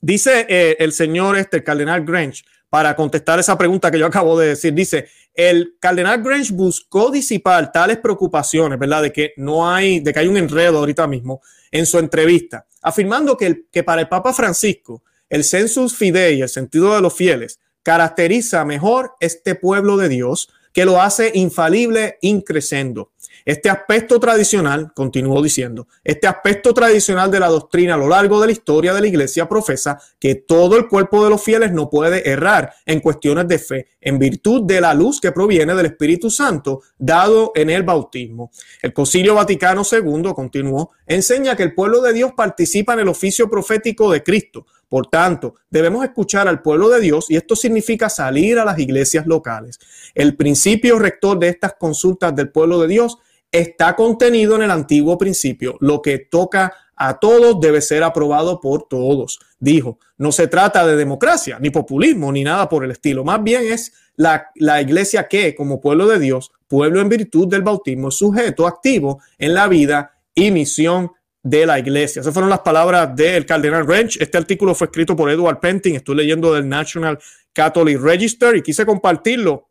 Dice 0.00 0.46
eh, 0.48 0.76
el 0.78 0.92
señor 0.92 1.36
este, 1.36 1.56
el 1.56 1.64
cardenal 1.64 2.04
Grange, 2.04 2.44
para 2.70 2.94
contestar 2.94 3.38
esa 3.38 3.58
pregunta 3.58 3.90
que 3.90 3.98
yo 3.98 4.06
acabo 4.06 4.38
de 4.38 4.48
decir, 4.48 4.72
dice, 4.72 5.08
el 5.38 5.76
cardenal 5.78 6.20
Grange 6.20 6.52
buscó 6.52 7.12
disipar 7.12 7.70
tales 7.70 7.98
preocupaciones, 7.98 8.76
¿verdad? 8.76 9.02
De 9.02 9.12
que 9.12 9.34
no 9.36 9.70
hay, 9.70 10.00
de 10.00 10.12
que 10.12 10.18
hay 10.18 10.26
un 10.26 10.36
enredo 10.36 10.78
ahorita 10.78 11.06
mismo 11.06 11.40
en 11.70 11.86
su 11.86 12.00
entrevista, 12.00 12.66
afirmando 12.82 13.36
que, 13.36 13.84
para 13.84 14.00
el 14.00 14.08
Papa 14.08 14.34
Francisco, 14.34 15.04
el 15.28 15.44
census 15.44 15.94
fidei, 15.94 16.42
el 16.42 16.48
sentido 16.48 16.92
de 16.92 17.00
los 17.00 17.14
fieles, 17.14 17.60
caracteriza 17.84 18.64
mejor 18.64 19.12
este 19.20 19.54
pueblo 19.54 19.96
de 19.96 20.08
Dios 20.08 20.48
que 20.72 20.84
lo 20.84 21.00
hace 21.00 21.30
infalible 21.34 22.18
increscendo. 22.20 23.12
Este 23.48 23.70
aspecto 23.70 24.20
tradicional, 24.20 24.92
continuó 24.92 25.42
diciendo, 25.42 25.88
este 26.04 26.26
aspecto 26.26 26.74
tradicional 26.74 27.30
de 27.30 27.40
la 27.40 27.46
doctrina 27.46 27.94
a 27.94 27.96
lo 27.96 28.06
largo 28.06 28.38
de 28.42 28.48
la 28.48 28.52
historia 28.52 28.92
de 28.92 29.00
la 29.00 29.06
iglesia 29.06 29.48
profesa 29.48 29.98
que 30.18 30.34
todo 30.34 30.76
el 30.76 30.86
cuerpo 30.86 31.24
de 31.24 31.30
los 31.30 31.42
fieles 31.42 31.72
no 31.72 31.88
puede 31.88 32.28
errar 32.28 32.74
en 32.84 33.00
cuestiones 33.00 33.48
de 33.48 33.58
fe, 33.58 33.86
en 34.02 34.18
virtud 34.18 34.64
de 34.66 34.82
la 34.82 34.92
luz 34.92 35.18
que 35.18 35.32
proviene 35.32 35.74
del 35.74 35.86
Espíritu 35.86 36.30
Santo 36.30 36.82
dado 36.98 37.52
en 37.54 37.70
el 37.70 37.84
bautismo. 37.84 38.50
El 38.82 38.92
Concilio 38.92 39.36
Vaticano 39.36 39.80
II, 39.90 40.34
continuó, 40.34 40.90
enseña 41.06 41.56
que 41.56 41.62
el 41.62 41.74
pueblo 41.74 42.02
de 42.02 42.12
Dios 42.12 42.32
participa 42.36 42.92
en 42.92 42.98
el 42.98 43.08
oficio 43.08 43.48
profético 43.48 44.12
de 44.12 44.22
Cristo. 44.22 44.66
Por 44.90 45.06
tanto, 45.06 45.54
debemos 45.70 46.04
escuchar 46.04 46.48
al 46.48 46.60
pueblo 46.60 46.90
de 46.90 47.00
Dios 47.00 47.30
y 47.30 47.36
esto 47.36 47.56
significa 47.56 48.10
salir 48.10 48.58
a 48.58 48.66
las 48.66 48.78
iglesias 48.78 49.26
locales. 49.26 49.78
El 50.14 50.36
principio 50.36 50.98
rector 50.98 51.38
de 51.38 51.48
estas 51.48 51.76
consultas 51.80 52.36
del 52.36 52.50
pueblo 52.50 52.78
de 52.80 52.88
Dios 52.88 53.16
está 53.50 53.96
contenido 53.96 54.56
en 54.56 54.62
el 54.62 54.70
antiguo 54.70 55.16
principio. 55.18 55.76
Lo 55.80 56.02
que 56.02 56.18
toca 56.18 56.74
a 56.96 57.18
todos 57.18 57.60
debe 57.60 57.80
ser 57.80 58.02
aprobado 58.02 58.60
por 58.60 58.88
todos. 58.88 59.38
Dijo, 59.58 59.98
no 60.16 60.32
se 60.32 60.48
trata 60.48 60.86
de 60.86 60.96
democracia, 60.96 61.58
ni 61.60 61.70
populismo, 61.70 62.32
ni 62.32 62.44
nada 62.44 62.68
por 62.68 62.84
el 62.84 62.90
estilo. 62.90 63.24
Más 63.24 63.42
bien 63.42 63.62
es 63.72 63.92
la, 64.16 64.50
la 64.56 64.82
iglesia 64.82 65.28
que, 65.28 65.54
como 65.54 65.80
pueblo 65.80 66.06
de 66.08 66.18
Dios, 66.18 66.50
pueblo 66.66 67.00
en 67.00 67.08
virtud 67.08 67.48
del 67.48 67.62
bautismo, 67.62 68.10
sujeto 68.10 68.66
activo 68.66 69.22
en 69.38 69.54
la 69.54 69.68
vida 69.68 70.12
y 70.34 70.50
misión 70.50 71.12
de 71.42 71.66
la 71.66 71.78
iglesia. 71.78 72.20
Esas 72.20 72.34
fueron 72.34 72.50
las 72.50 72.60
palabras 72.60 73.14
del 73.14 73.46
cardenal 73.46 73.84
Wrench. 73.84 74.20
Este 74.20 74.36
artículo 74.36 74.74
fue 74.74 74.86
escrito 74.86 75.16
por 75.16 75.30
Edward 75.30 75.60
Penting. 75.60 75.94
Estoy 75.94 76.16
leyendo 76.16 76.52
del 76.52 76.68
National 76.68 77.18
Catholic 77.52 78.00
Register 78.00 78.56
y 78.56 78.62
quise 78.62 78.84
compartirlo 78.84 79.68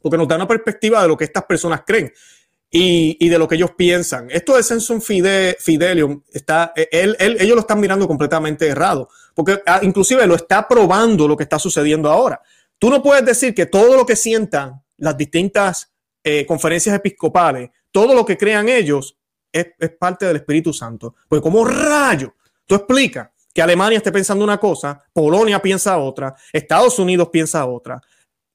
porque 0.00 0.18
nos 0.18 0.28
da 0.28 0.36
una 0.36 0.48
perspectiva 0.48 1.02
de 1.02 1.08
lo 1.08 1.16
que 1.16 1.24
estas 1.24 1.44
personas 1.44 1.82
creen 1.86 2.12
y, 2.74 3.28
de 3.28 3.38
lo 3.38 3.46
que 3.46 3.56
ellos 3.56 3.72
piensan. 3.76 4.28
Esto 4.30 4.56
de 4.56 4.62
Sensum 4.62 5.02
Fide, 5.02 5.58
está, 6.32 6.72
él, 6.74 7.16
ellos 7.18 7.54
lo 7.54 7.60
están 7.60 7.78
mirando 7.78 8.08
completamente 8.08 8.66
errado, 8.66 9.10
porque 9.34 9.60
ah, 9.66 9.80
inclusive 9.82 10.26
lo 10.26 10.34
está 10.34 10.66
probando 10.66 11.28
lo 11.28 11.36
que 11.36 11.42
está 11.42 11.58
sucediendo 11.58 12.10
ahora. 12.10 12.40
Tú 12.78 12.88
no 12.88 13.02
puedes 13.02 13.26
decir 13.26 13.54
que 13.54 13.66
todo 13.66 13.94
lo 13.94 14.06
que 14.06 14.16
sientan 14.16 14.82
las 14.96 15.16
distintas 15.18 15.92
eh, 16.24 16.46
conferencias 16.46 16.96
episcopales, 16.96 17.70
todo 17.90 18.14
lo 18.14 18.24
que 18.24 18.38
crean 18.38 18.70
ellos, 18.70 19.18
es, 19.52 19.66
es, 19.78 19.90
parte 19.90 20.24
del 20.24 20.36
Espíritu 20.36 20.72
Santo. 20.72 21.14
Pues 21.28 21.42
como 21.42 21.66
rayo, 21.66 22.34
tú 22.66 22.74
explicas 22.74 23.28
que 23.52 23.60
Alemania 23.60 23.98
esté 23.98 24.10
pensando 24.10 24.42
una 24.42 24.56
cosa, 24.56 25.04
Polonia 25.12 25.60
piensa 25.60 25.98
otra, 25.98 26.34
Estados 26.50 26.98
Unidos 26.98 27.28
piensa 27.30 27.66
otra. 27.66 28.00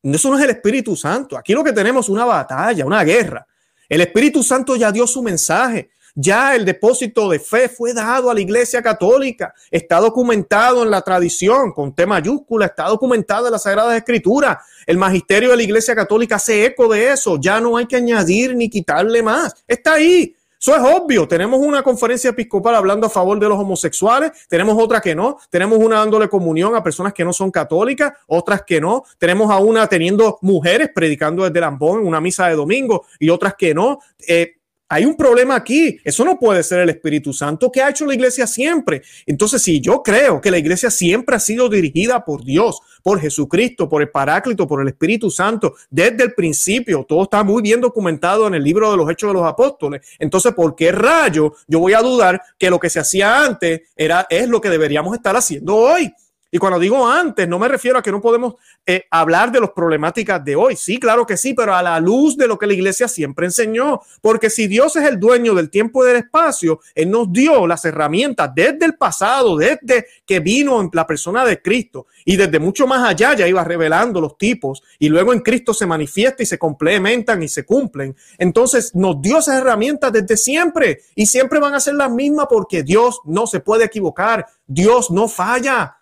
Eso 0.01 0.31
no 0.31 0.39
es 0.39 0.43
el 0.43 0.49
Espíritu 0.49 0.95
Santo. 0.95 1.37
Aquí 1.37 1.53
lo 1.53 1.63
que 1.63 1.73
tenemos 1.73 2.07
es 2.07 2.09
una 2.09 2.25
batalla, 2.25 2.83
una 2.83 3.03
guerra. 3.03 3.45
El 3.89 4.01
Espíritu 4.01 4.43
Santo 4.43 4.75
ya 4.75 4.91
dio 4.91 5.07
su 5.07 5.21
mensaje. 5.21 5.89
Ya 6.19 6.55
el 6.55 6.65
depósito 6.65 7.29
de 7.29 7.39
fe 7.39 7.69
fue 7.69 7.93
dado 7.93 8.31
a 8.31 8.33
la 8.33 8.41
Iglesia 8.41 8.81
Católica. 8.81 9.53
Está 9.69 9.99
documentado 9.99 10.81
en 10.81 10.89
la 10.89 11.03
tradición 11.03 11.71
con 11.73 11.93
T 11.93 12.07
mayúscula. 12.07 12.65
Está 12.65 12.85
documentado 12.85 13.45
en 13.45 13.51
la 13.51 13.59
Sagrada 13.59 13.95
Escritura. 13.95 14.59
El 14.87 14.97
magisterio 14.97 15.51
de 15.51 15.57
la 15.57 15.63
Iglesia 15.63 15.93
Católica 15.93 16.37
hace 16.37 16.65
eco 16.65 16.87
de 16.87 17.11
eso. 17.11 17.37
Ya 17.39 17.61
no 17.61 17.77
hay 17.77 17.85
que 17.85 17.97
añadir 17.97 18.55
ni 18.55 18.67
quitarle 18.67 19.21
más. 19.21 19.53
Está 19.67 19.93
ahí. 19.93 20.35
Eso 20.59 20.75
es 20.75 20.81
obvio. 20.81 21.27
Tenemos 21.27 21.59
una 21.59 21.83
conferencia 21.83 22.31
episcopal 22.31 22.75
hablando 22.75 23.07
a 23.07 23.09
favor 23.09 23.39
de 23.39 23.47
los 23.47 23.59
homosexuales, 23.59 24.31
tenemos 24.47 24.75
otra 24.79 25.01
que 25.01 25.15
no, 25.15 25.37
tenemos 25.49 25.79
una 25.79 25.97
dándole 25.97 26.27
comunión 26.29 26.75
a 26.75 26.83
personas 26.83 27.13
que 27.13 27.23
no 27.23 27.33
son 27.33 27.51
católicas, 27.51 28.13
otras 28.27 28.63
que 28.63 28.81
no, 28.81 29.03
tenemos 29.17 29.51
a 29.51 29.57
una 29.59 29.87
teniendo 29.87 30.39
mujeres 30.41 30.89
predicando 30.93 31.43
desde 31.43 31.59
Lambón 31.59 32.01
en 32.01 32.07
una 32.07 32.21
misa 32.21 32.47
de 32.47 32.55
domingo 32.55 33.05
y 33.19 33.29
otras 33.29 33.55
que 33.55 33.73
no. 33.73 33.99
Eh, 34.27 34.56
hay 34.89 35.05
un 35.05 35.15
problema 35.15 35.55
aquí. 35.55 35.99
Eso 36.03 36.23
no 36.23 36.39
puede 36.39 36.63
ser 36.63 36.79
el 36.79 36.89
Espíritu 36.89 37.33
Santo 37.33 37.71
que 37.71 37.81
ha 37.81 37.89
hecho 37.89 38.05
la 38.05 38.13
iglesia 38.13 38.47
siempre. 38.47 39.01
Entonces, 39.25 39.61
si 39.61 39.81
yo 39.81 40.01
creo 40.01 40.39
que 40.41 40.51
la 40.51 40.57
iglesia 40.57 40.89
siempre 40.89 41.35
ha 41.35 41.39
sido 41.39 41.69
dirigida 41.69 42.23
por 42.23 42.43
Dios, 42.43 42.79
por 43.03 43.19
Jesucristo, 43.19 43.87
por 43.89 44.01
el 44.01 44.09
Paráclito, 44.09 44.67
por 44.67 44.81
el 44.81 44.87
Espíritu 44.87 45.29
Santo, 45.29 45.75
desde 45.89 46.23
el 46.23 46.33
principio, 46.33 47.05
todo 47.07 47.23
está 47.23 47.43
muy 47.43 47.61
bien 47.61 47.81
documentado 47.81 48.47
en 48.47 48.55
el 48.55 48.63
libro 48.63 48.91
de 48.91 48.97
los 48.97 49.09
Hechos 49.09 49.29
de 49.29 49.33
los 49.33 49.47
Apóstoles. 49.47 50.01
Entonces, 50.19 50.53
¿por 50.53 50.75
qué 50.75 50.91
rayo 50.91 51.53
yo 51.67 51.79
voy 51.79 51.93
a 51.93 52.01
dudar 52.01 52.41
que 52.57 52.69
lo 52.69 52.79
que 52.79 52.89
se 52.89 52.99
hacía 52.99 53.43
antes 53.43 53.81
era, 53.95 54.25
es 54.29 54.47
lo 54.47 54.61
que 54.61 54.69
deberíamos 54.69 55.15
estar 55.15 55.35
haciendo 55.35 55.75
hoy? 55.75 56.13
Y 56.51 56.57
cuando 56.57 56.79
digo 56.79 57.07
antes, 57.07 57.47
no 57.47 57.59
me 57.59 57.67
refiero 57.67 57.99
a 57.99 58.01
que 58.01 58.11
no 58.11 58.21
podemos 58.21 58.55
eh, 58.85 59.05
hablar 59.11 59.51
de 59.51 59.59
las 59.59 59.71
problemáticas 59.71 60.43
de 60.43 60.55
hoy. 60.55 60.75
Sí, 60.75 60.99
claro 60.99 61.25
que 61.25 61.35
sí, 61.35 61.53
pero 61.53 61.75
a 61.75 61.83
la 61.83 61.99
luz 61.99 62.37
de 62.37 62.47
lo 62.47 62.57
que 62.57 62.67
la 62.67 62.73
iglesia 62.73 63.07
siempre 63.07 63.47
enseñó. 63.47 64.01
Porque 64.21 64.49
si 64.49 64.67
Dios 64.67 64.95
es 64.95 65.05
el 65.05 65.19
dueño 65.19 65.53
del 65.53 65.69
tiempo 65.69 66.03
y 66.03 66.07
del 66.07 66.17
espacio, 66.17 66.79
Él 66.95 67.11
nos 67.11 67.31
dio 67.31 67.67
las 67.67 67.83
herramientas 67.85 68.51
desde 68.55 68.85
el 68.85 68.95
pasado, 68.95 69.57
desde 69.57 70.07
que 70.25 70.39
vino 70.39 70.79
en 70.79 70.89
la 70.93 71.05
persona 71.05 71.43
de 71.43 71.61
Cristo 71.61 72.07
y 72.25 72.35
desde 72.35 72.59
mucho 72.59 72.87
más 72.87 73.07
allá 73.07 73.33
ya 73.33 73.47
iba 73.47 73.63
revelando 73.63 74.21
los 74.21 74.37
tipos 74.37 74.83
y 74.99 75.09
luego 75.09 75.33
en 75.33 75.39
Cristo 75.39 75.73
se 75.73 75.85
manifiesta 75.85 76.43
y 76.43 76.45
se 76.45 76.57
complementan 76.57 77.43
y 77.43 77.47
se 77.47 77.65
cumplen. 77.65 78.15
Entonces 78.37 78.95
nos 78.95 79.21
dio 79.21 79.39
esas 79.39 79.59
herramientas 79.59 80.11
desde 80.11 80.37
siempre 80.37 81.01
y 81.15 81.25
siempre 81.25 81.59
van 81.59 81.73
a 81.73 81.79
ser 81.79 81.95
las 81.95 82.11
mismas 82.11 82.47
porque 82.49 82.83
Dios 82.83 83.19
no 83.25 83.47
se 83.47 83.59
puede 83.59 83.85
equivocar. 83.85 84.45
Dios 84.65 85.11
no 85.11 85.27
falla 85.27 85.96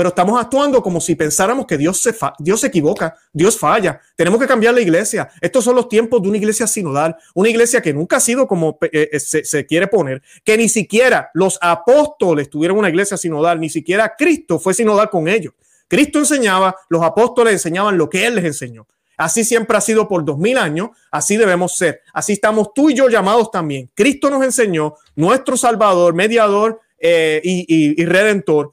pero 0.00 0.08
estamos 0.08 0.40
actuando 0.40 0.82
como 0.82 0.98
si 0.98 1.14
pensáramos 1.14 1.66
que 1.66 1.76
Dios 1.76 2.00
se, 2.00 2.16
Dios 2.38 2.58
se 2.62 2.68
equivoca, 2.68 3.14
Dios 3.34 3.58
falla. 3.58 4.00
Tenemos 4.16 4.40
que 4.40 4.46
cambiar 4.46 4.72
la 4.72 4.80
iglesia. 4.80 5.28
Estos 5.42 5.62
son 5.62 5.76
los 5.76 5.90
tiempos 5.90 6.22
de 6.22 6.28
una 6.28 6.38
iglesia 6.38 6.66
sinodal, 6.66 7.14
una 7.34 7.50
iglesia 7.50 7.82
que 7.82 7.92
nunca 7.92 8.16
ha 8.16 8.20
sido 8.20 8.48
como 8.48 8.78
eh, 8.80 9.10
eh, 9.12 9.20
se, 9.20 9.44
se, 9.44 9.66
quiere 9.66 9.88
poner, 9.88 10.22
que 10.42 10.56
ni 10.56 10.70
siquiera 10.70 11.30
los 11.34 11.58
apóstoles 11.60 12.48
tuvieron 12.48 12.78
una 12.78 12.88
iglesia 12.88 13.18
sinodal, 13.18 13.60
ni 13.60 13.68
siquiera 13.68 14.14
Cristo 14.16 14.58
fue 14.58 14.72
sinodal 14.72 15.10
con 15.10 15.28
ellos. 15.28 15.52
Cristo 15.86 16.18
enseñaba, 16.18 16.74
los 16.88 17.02
apóstoles 17.02 17.52
enseñaban 17.52 17.98
lo 17.98 18.08
que 18.08 18.26
Él 18.26 18.36
les 18.36 18.46
enseñó. 18.46 18.86
Así 19.18 19.44
siempre 19.44 19.76
ha 19.76 19.82
sido 19.82 20.08
por 20.08 20.24
dos 20.24 20.38
mil 20.38 20.56
años, 20.56 20.88
así 21.10 21.36
debemos 21.36 21.76
ser. 21.76 22.00
Así 22.14 22.32
estamos 22.32 22.72
tú 22.72 22.88
y 22.88 22.94
yo 22.94 23.10
llamados 23.10 23.50
también. 23.50 23.90
Cristo 23.94 24.30
nos 24.30 24.42
enseñó, 24.42 24.94
nuestro 25.14 25.58
Salvador, 25.58 26.14
mediador 26.14 26.80
eh, 27.02 27.40
y, 27.42 28.04
redentor, 28.04 28.72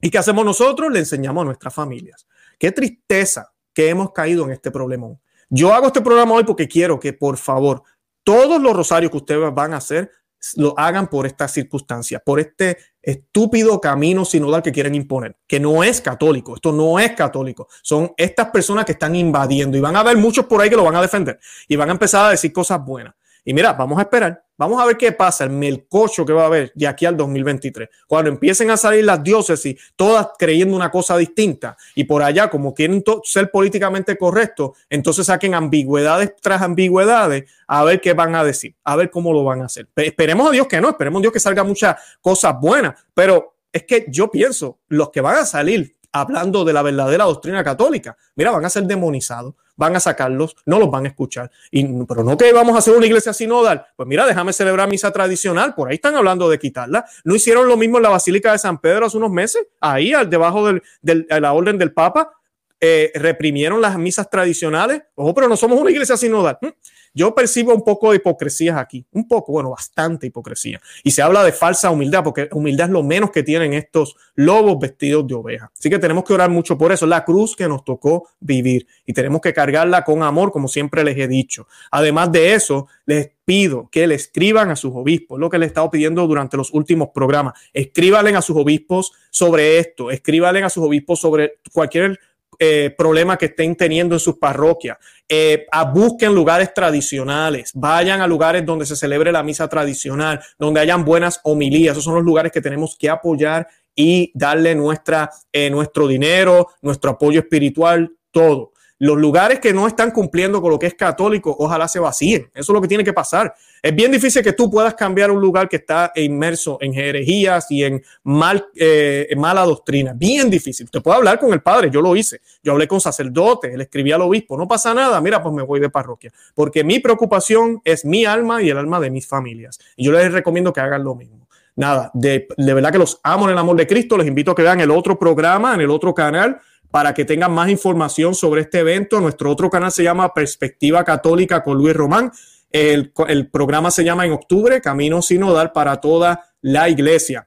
¿Y 0.00 0.10
qué 0.10 0.18
hacemos 0.18 0.44
nosotros? 0.44 0.90
Le 0.92 1.00
enseñamos 1.00 1.42
a 1.42 1.44
nuestras 1.46 1.74
familias. 1.74 2.26
Qué 2.58 2.72
tristeza 2.72 3.52
que 3.72 3.88
hemos 3.88 4.12
caído 4.12 4.44
en 4.44 4.52
este 4.52 4.70
problema. 4.70 5.08
Yo 5.48 5.72
hago 5.72 5.88
este 5.88 6.00
programa 6.00 6.34
hoy 6.34 6.44
porque 6.44 6.68
quiero 6.68 6.98
que, 6.98 7.12
por 7.12 7.36
favor, 7.36 7.82
todos 8.24 8.60
los 8.60 8.74
rosarios 8.74 9.10
que 9.10 9.18
ustedes 9.18 9.54
van 9.54 9.74
a 9.74 9.78
hacer 9.78 10.10
lo 10.56 10.78
hagan 10.78 11.08
por 11.08 11.26
esta 11.26 11.48
circunstancia, 11.48 12.18
por 12.20 12.40
este 12.40 12.78
estúpido 13.02 13.80
camino 13.80 14.24
sinodal 14.24 14.62
que 14.62 14.72
quieren 14.72 14.94
imponer, 14.94 15.36
que 15.46 15.60
no 15.60 15.84
es 15.84 16.00
católico, 16.00 16.54
esto 16.54 16.72
no 16.72 16.98
es 16.98 17.12
católico, 17.12 17.68
son 17.82 18.12
estas 18.16 18.50
personas 18.50 18.84
que 18.84 18.92
están 18.92 19.14
invadiendo 19.14 19.76
y 19.76 19.80
van 19.80 19.96
a 19.96 20.00
haber 20.00 20.16
muchos 20.16 20.46
por 20.46 20.60
ahí 20.60 20.70
que 20.70 20.76
lo 20.76 20.84
van 20.84 20.96
a 20.96 21.02
defender 21.02 21.38
y 21.68 21.76
van 21.76 21.90
a 21.90 21.92
empezar 21.92 22.26
a 22.26 22.30
decir 22.30 22.52
cosas 22.52 22.82
buenas. 22.82 23.14
Y 23.44 23.54
mira, 23.54 23.72
vamos 23.72 23.98
a 23.98 24.02
esperar, 24.02 24.44
vamos 24.60 24.78
a 24.78 24.84
ver 24.84 24.98
qué 24.98 25.10
pasa, 25.12 25.44
el 25.44 25.50
melcocho 25.50 26.26
que 26.26 26.34
va 26.34 26.42
a 26.42 26.46
haber 26.46 26.70
de 26.74 26.86
aquí 26.86 27.06
al 27.06 27.16
2023. 27.16 27.88
Cuando 28.06 28.28
empiecen 28.28 28.70
a 28.70 28.76
salir 28.76 29.06
las 29.06 29.24
diócesis, 29.24 29.80
todas 29.96 30.28
creyendo 30.38 30.76
una 30.76 30.90
cosa 30.90 31.16
distinta, 31.16 31.78
y 31.94 32.04
por 32.04 32.22
allá, 32.22 32.50
como 32.50 32.74
quieren 32.74 33.02
ser 33.24 33.50
políticamente 33.50 34.18
correctos, 34.18 34.72
entonces 34.90 35.24
saquen 35.24 35.54
ambigüedades 35.54 36.34
tras 36.42 36.60
ambigüedades, 36.60 37.50
a 37.66 37.84
ver 37.84 38.02
qué 38.02 38.12
van 38.12 38.34
a 38.34 38.44
decir, 38.44 38.76
a 38.84 38.96
ver 38.96 39.10
cómo 39.10 39.32
lo 39.32 39.44
van 39.44 39.62
a 39.62 39.64
hacer. 39.64 39.88
esperemos 39.96 40.48
a 40.48 40.50
Dios 40.50 40.66
que 40.66 40.78
no, 40.78 40.90
esperemos 40.90 41.20
a 41.20 41.22
Dios 41.22 41.32
que 41.32 41.40
salga 41.40 41.64
muchas 41.64 41.96
cosas 42.20 42.54
buenas, 42.60 43.02
pero 43.14 43.54
es 43.72 43.84
que 43.84 44.04
yo 44.08 44.30
pienso, 44.30 44.80
los 44.88 45.08
que 45.08 45.22
van 45.22 45.36
a 45.36 45.46
salir 45.46 45.96
hablando 46.12 46.66
de 46.66 46.74
la 46.74 46.82
verdadera 46.82 47.24
doctrina 47.24 47.64
católica, 47.64 48.14
mira, 48.34 48.50
van 48.50 48.66
a 48.66 48.68
ser 48.68 48.82
demonizados 48.82 49.54
van 49.80 49.96
a 49.96 50.00
sacarlos, 50.00 50.54
no 50.66 50.78
los 50.78 50.90
van 50.90 51.06
a 51.06 51.08
escuchar. 51.08 51.50
Y, 51.70 52.04
pero 52.04 52.22
no 52.22 52.36
que 52.36 52.52
vamos 52.52 52.76
a 52.76 52.80
hacer 52.80 52.94
una 52.94 53.06
iglesia 53.06 53.32
sinodal. 53.32 53.86
Pues 53.96 54.06
mira, 54.06 54.26
déjame 54.26 54.52
celebrar 54.52 54.88
misa 54.90 55.10
tradicional. 55.10 55.74
Por 55.74 55.88
ahí 55.88 55.94
están 55.94 56.14
hablando 56.14 56.50
de 56.50 56.58
quitarla. 56.58 57.06
No 57.24 57.34
hicieron 57.34 57.66
lo 57.66 57.78
mismo 57.78 57.96
en 57.96 58.02
la 58.02 58.10
Basílica 58.10 58.52
de 58.52 58.58
San 58.58 58.78
Pedro 58.78 59.06
hace 59.06 59.16
unos 59.16 59.30
meses. 59.30 59.66
Ahí, 59.80 60.12
al 60.12 60.28
debajo 60.28 60.70
de 60.70 61.26
la 61.40 61.52
orden 61.54 61.78
del 61.78 61.92
Papa, 61.92 62.30
eh, 62.78 63.10
reprimieron 63.14 63.80
las 63.80 63.98
misas 63.98 64.28
tradicionales. 64.28 65.02
Ojo, 65.14 65.32
pero 65.34 65.48
no 65.48 65.56
somos 65.56 65.80
una 65.80 65.90
iglesia 65.90 66.18
sinodal. 66.18 66.58
¿Mm? 66.60 66.68
Yo 67.12 67.34
percibo 67.34 67.74
un 67.74 67.82
poco 67.82 68.10
de 68.10 68.16
hipocresía 68.16 68.78
aquí, 68.78 69.04
un 69.12 69.26
poco, 69.26 69.52
bueno, 69.52 69.70
bastante 69.70 70.26
hipocresía. 70.26 70.80
Y 71.02 71.10
se 71.10 71.22
habla 71.22 71.42
de 71.42 71.52
falsa 71.52 71.90
humildad, 71.90 72.22
porque 72.22 72.48
humildad 72.52 72.86
es 72.86 72.92
lo 72.92 73.02
menos 73.02 73.30
que 73.30 73.42
tienen 73.42 73.74
estos 73.74 74.16
lobos 74.34 74.78
vestidos 74.78 75.26
de 75.26 75.34
oveja. 75.34 75.70
Así 75.76 75.90
que 75.90 75.98
tenemos 75.98 76.24
que 76.24 76.32
orar 76.32 76.50
mucho 76.50 76.78
por 76.78 76.92
eso, 76.92 77.06
la 77.06 77.24
cruz 77.24 77.56
que 77.56 77.68
nos 77.68 77.84
tocó 77.84 78.28
vivir 78.38 78.86
y 79.06 79.12
tenemos 79.12 79.40
que 79.40 79.52
cargarla 79.52 80.04
con 80.04 80.22
amor, 80.22 80.52
como 80.52 80.68
siempre 80.68 81.04
les 81.04 81.16
he 81.18 81.28
dicho. 81.28 81.66
Además 81.90 82.30
de 82.32 82.54
eso, 82.54 82.86
les 83.06 83.30
pido 83.44 83.88
que 83.90 84.06
le 84.06 84.14
escriban 84.14 84.70
a 84.70 84.76
sus 84.76 84.92
obispos, 84.94 85.38
lo 85.40 85.50
que 85.50 85.58
le 85.58 85.66
he 85.66 85.68
estado 85.68 85.90
pidiendo 85.90 86.24
durante 86.26 86.56
los 86.56 86.72
últimos 86.72 87.08
programas. 87.12 87.54
Escríbanle 87.72 88.36
a 88.36 88.42
sus 88.42 88.56
obispos 88.56 89.12
sobre 89.30 89.78
esto, 89.78 90.10
escríbanle 90.10 90.62
a 90.62 90.70
sus 90.70 90.84
obispos 90.84 91.18
sobre 91.18 91.58
cualquier 91.72 92.20
eh, 92.58 92.94
problema 92.96 93.38
que 93.38 93.46
estén 93.46 93.76
teniendo 93.76 94.14
en 94.14 94.20
sus 94.20 94.36
parroquias. 94.36 94.98
Eh, 95.28 95.66
a 95.70 95.84
busquen 95.84 96.34
lugares 96.34 96.74
tradicionales, 96.74 97.70
vayan 97.74 98.20
a 98.20 98.26
lugares 98.26 98.66
donde 98.66 98.84
se 98.84 98.96
celebre 98.96 99.32
la 99.32 99.42
misa 99.42 99.68
tradicional, 99.68 100.40
donde 100.58 100.80
hayan 100.80 101.04
buenas 101.04 101.40
homilías. 101.44 101.92
Esos 101.92 102.04
son 102.04 102.16
los 102.16 102.24
lugares 102.24 102.52
que 102.52 102.60
tenemos 102.60 102.96
que 102.96 103.08
apoyar 103.08 103.66
y 103.94 104.32
darle 104.34 104.74
nuestra, 104.74 105.30
eh, 105.52 105.70
nuestro 105.70 106.06
dinero, 106.06 106.68
nuestro 106.82 107.12
apoyo 107.12 107.40
espiritual, 107.40 108.12
todo. 108.30 108.72
Los 109.00 109.16
lugares 109.16 109.60
que 109.60 109.72
no 109.72 109.86
están 109.86 110.10
cumpliendo 110.10 110.60
con 110.60 110.70
lo 110.70 110.78
que 110.78 110.86
es 110.86 110.92
católico, 110.94 111.56
ojalá 111.58 111.88
se 111.88 111.98
vacíen. 111.98 112.50
Eso 112.52 112.72
es 112.72 112.74
lo 112.74 112.82
que 112.82 112.86
tiene 112.86 113.02
que 113.02 113.14
pasar. 113.14 113.54
Es 113.82 113.94
bien 113.94 114.12
difícil 114.12 114.42
que 114.42 114.52
tú 114.52 114.70
puedas 114.70 114.94
cambiar 114.94 115.30
un 115.30 115.40
lugar 115.40 115.70
que 115.70 115.76
está 115.76 116.12
inmerso 116.16 116.76
en 116.82 116.92
herejías 116.92 117.70
y 117.70 117.82
en, 117.82 118.02
mal, 118.24 118.66
eh, 118.76 119.26
mala 119.38 119.64
doctrina. 119.64 120.12
Bien 120.14 120.50
difícil. 120.50 120.90
Te 120.90 121.00
puedo 121.00 121.16
hablar 121.16 121.40
con 121.40 121.50
el 121.54 121.62
padre, 121.62 121.88
yo 121.90 122.02
lo 122.02 122.14
hice. 122.14 122.42
Yo 122.62 122.72
hablé 122.72 122.86
con 122.86 123.00
sacerdotes, 123.00 123.74
le 123.74 123.84
escribí 123.84 124.12
al 124.12 124.20
obispo, 124.20 124.58
no 124.58 124.68
pasa 124.68 124.92
nada, 124.92 125.18
mira, 125.22 125.42
pues 125.42 125.54
me 125.54 125.62
voy 125.62 125.80
de 125.80 125.88
parroquia. 125.88 126.30
Porque 126.54 126.84
mi 126.84 126.98
preocupación 126.98 127.80
es 127.86 128.04
mi 128.04 128.26
alma 128.26 128.62
y 128.62 128.68
el 128.68 128.76
alma 128.76 129.00
de 129.00 129.08
mis 129.08 129.26
familias. 129.26 129.78
Y 129.96 130.04
yo 130.04 130.12
les 130.12 130.30
recomiendo 130.30 130.74
que 130.74 130.80
hagan 130.80 131.04
lo 131.04 131.14
mismo 131.14 131.40
nada, 131.76 132.10
de, 132.12 132.46
de, 132.58 132.74
verdad 132.74 132.92
que 132.92 132.98
los 132.98 133.20
amo 133.22 133.46
en 133.46 133.52
el 133.52 133.58
amor 133.58 133.74
de 133.74 133.86
Cristo. 133.86 134.18
Les 134.18 134.26
invito 134.26 134.50
a 134.50 134.54
que 134.54 134.60
vean 134.60 134.80
el 134.80 134.90
otro 134.90 135.18
programa 135.18 135.74
en 135.74 135.80
el 135.80 135.90
otro 135.90 136.12
canal 136.12 136.60
para 136.90 137.14
que 137.14 137.24
tengan 137.24 137.52
más 137.52 137.68
información 137.68 138.34
sobre 138.34 138.62
este 138.62 138.80
evento. 138.80 139.20
Nuestro 139.20 139.50
otro 139.50 139.70
canal 139.70 139.92
se 139.92 140.02
llama 140.02 140.34
Perspectiva 140.34 141.04
Católica 141.04 141.62
con 141.62 141.78
Luis 141.78 141.94
Román. 141.94 142.32
El, 142.70 143.12
programa 143.50 143.90
se 143.90 144.04
llama 144.04 144.26
en 144.26 144.32
octubre 144.32 144.80
Camino 144.80 145.22
Sinodal 145.22 145.72
para 145.72 146.00
toda 146.00 146.46
la 146.60 146.88
iglesia. 146.88 147.46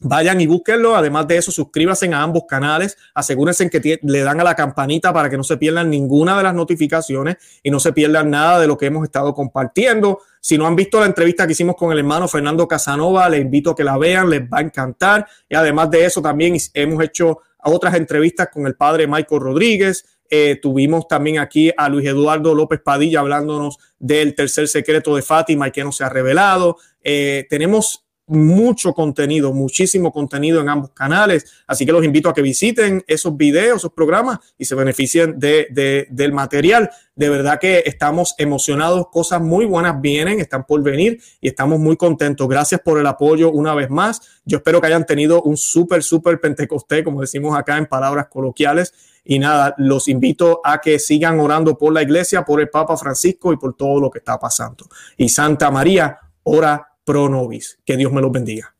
Vayan 0.00 0.40
y 0.40 0.46
búsquenlo. 0.46 0.96
Además 0.96 1.26
de 1.28 1.38
eso, 1.38 1.50
suscríbanse 1.50 2.12
a 2.12 2.22
ambos 2.22 2.44
canales. 2.48 2.96
Asegúrense 3.14 3.70
que 3.70 3.98
le 4.02 4.20
dan 4.22 4.40
a 4.40 4.44
la 4.44 4.54
campanita 4.54 5.12
para 5.12 5.30
que 5.30 5.36
no 5.36 5.44
se 5.44 5.56
pierdan 5.56 5.88
ninguna 5.88 6.36
de 6.36 6.42
las 6.42 6.54
notificaciones 6.54 7.36
y 7.62 7.70
no 7.70 7.80
se 7.80 7.92
pierdan 7.92 8.30
nada 8.30 8.60
de 8.60 8.66
lo 8.66 8.76
que 8.76 8.86
hemos 8.86 9.04
estado 9.04 9.34
compartiendo. 9.34 10.20
Si 10.40 10.58
no 10.58 10.66
han 10.66 10.76
visto 10.76 11.00
la 11.00 11.06
entrevista 11.06 11.46
que 11.46 11.52
hicimos 11.52 11.74
con 11.76 11.90
el 11.90 11.98
hermano 11.98 12.28
Fernando 12.28 12.68
Casanova, 12.68 13.28
les 13.28 13.40
invito 13.40 13.70
a 13.70 13.74
que 13.74 13.82
la 13.82 13.96
vean, 13.96 14.28
les 14.28 14.42
va 14.42 14.58
a 14.58 14.62
encantar. 14.62 15.26
Y 15.48 15.54
además 15.54 15.90
de 15.90 16.04
eso, 16.04 16.20
también 16.20 16.56
hemos 16.74 17.02
hecho 17.02 17.38
otras 17.70 17.94
entrevistas 17.94 18.48
con 18.52 18.66
el 18.66 18.74
padre 18.74 19.06
Michael 19.06 19.40
Rodríguez. 19.40 20.04
Eh, 20.30 20.58
tuvimos 20.60 21.06
también 21.06 21.38
aquí 21.38 21.70
a 21.76 21.88
Luis 21.88 22.06
Eduardo 22.06 22.54
López 22.54 22.80
Padilla 22.80 23.20
hablándonos 23.20 23.78
del 23.98 24.34
tercer 24.34 24.68
secreto 24.68 25.14
de 25.14 25.22
Fátima 25.22 25.68
y 25.68 25.70
que 25.70 25.84
no 25.84 25.92
se 25.92 26.04
ha 26.04 26.08
revelado. 26.08 26.76
Eh, 27.02 27.46
tenemos 27.50 28.03
mucho 28.26 28.94
contenido, 28.94 29.52
muchísimo 29.52 30.12
contenido 30.12 30.60
en 30.60 30.68
ambos 30.68 30.90
canales. 30.90 31.44
Así 31.66 31.84
que 31.84 31.92
los 31.92 32.04
invito 32.04 32.28
a 32.28 32.34
que 32.34 32.42
visiten 32.42 33.04
esos 33.06 33.36
videos, 33.36 33.78
esos 33.78 33.92
programas 33.92 34.38
y 34.56 34.64
se 34.64 34.74
beneficien 34.74 35.38
de, 35.38 36.06
del 36.10 36.32
material. 36.32 36.90
De 37.14 37.28
verdad 37.28 37.60
que 37.60 37.82
estamos 37.84 38.34
emocionados, 38.38 39.08
cosas 39.12 39.40
muy 39.40 39.66
buenas 39.66 40.00
vienen, 40.00 40.40
están 40.40 40.64
por 40.64 40.82
venir 40.82 41.20
y 41.40 41.48
estamos 41.48 41.78
muy 41.78 41.96
contentos. 41.96 42.48
Gracias 42.48 42.80
por 42.80 42.98
el 42.98 43.06
apoyo 43.06 43.50
una 43.50 43.74
vez 43.74 43.90
más. 43.90 44.20
Yo 44.44 44.58
espero 44.58 44.80
que 44.80 44.86
hayan 44.86 45.06
tenido 45.06 45.42
un 45.42 45.56
súper, 45.56 46.02
súper 46.02 46.40
pentecostés, 46.40 47.04
como 47.04 47.20
decimos 47.20 47.56
acá 47.56 47.76
en 47.76 47.86
palabras 47.86 48.28
coloquiales. 48.28 48.94
Y 49.26 49.38
nada, 49.38 49.74
los 49.78 50.08
invito 50.08 50.60
a 50.64 50.80
que 50.80 50.98
sigan 50.98 51.40
orando 51.40 51.78
por 51.78 51.92
la 51.92 52.02
iglesia, 52.02 52.44
por 52.44 52.60
el 52.60 52.68
Papa 52.68 52.96
Francisco 52.96 53.52
y 53.52 53.56
por 53.56 53.74
todo 53.74 54.00
lo 54.00 54.10
que 54.10 54.18
está 54.18 54.38
pasando. 54.38 54.86
Y 55.16 55.30
Santa 55.30 55.70
María, 55.70 56.18
ora 56.42 56.93
pro 57.04 57.28
nobis. 57.28 57.78
Que 57.84 57.96
Dios 57.96 58.12
me 58.12 58.20
los 58.20 58.32
bendiga. 58.32 58.73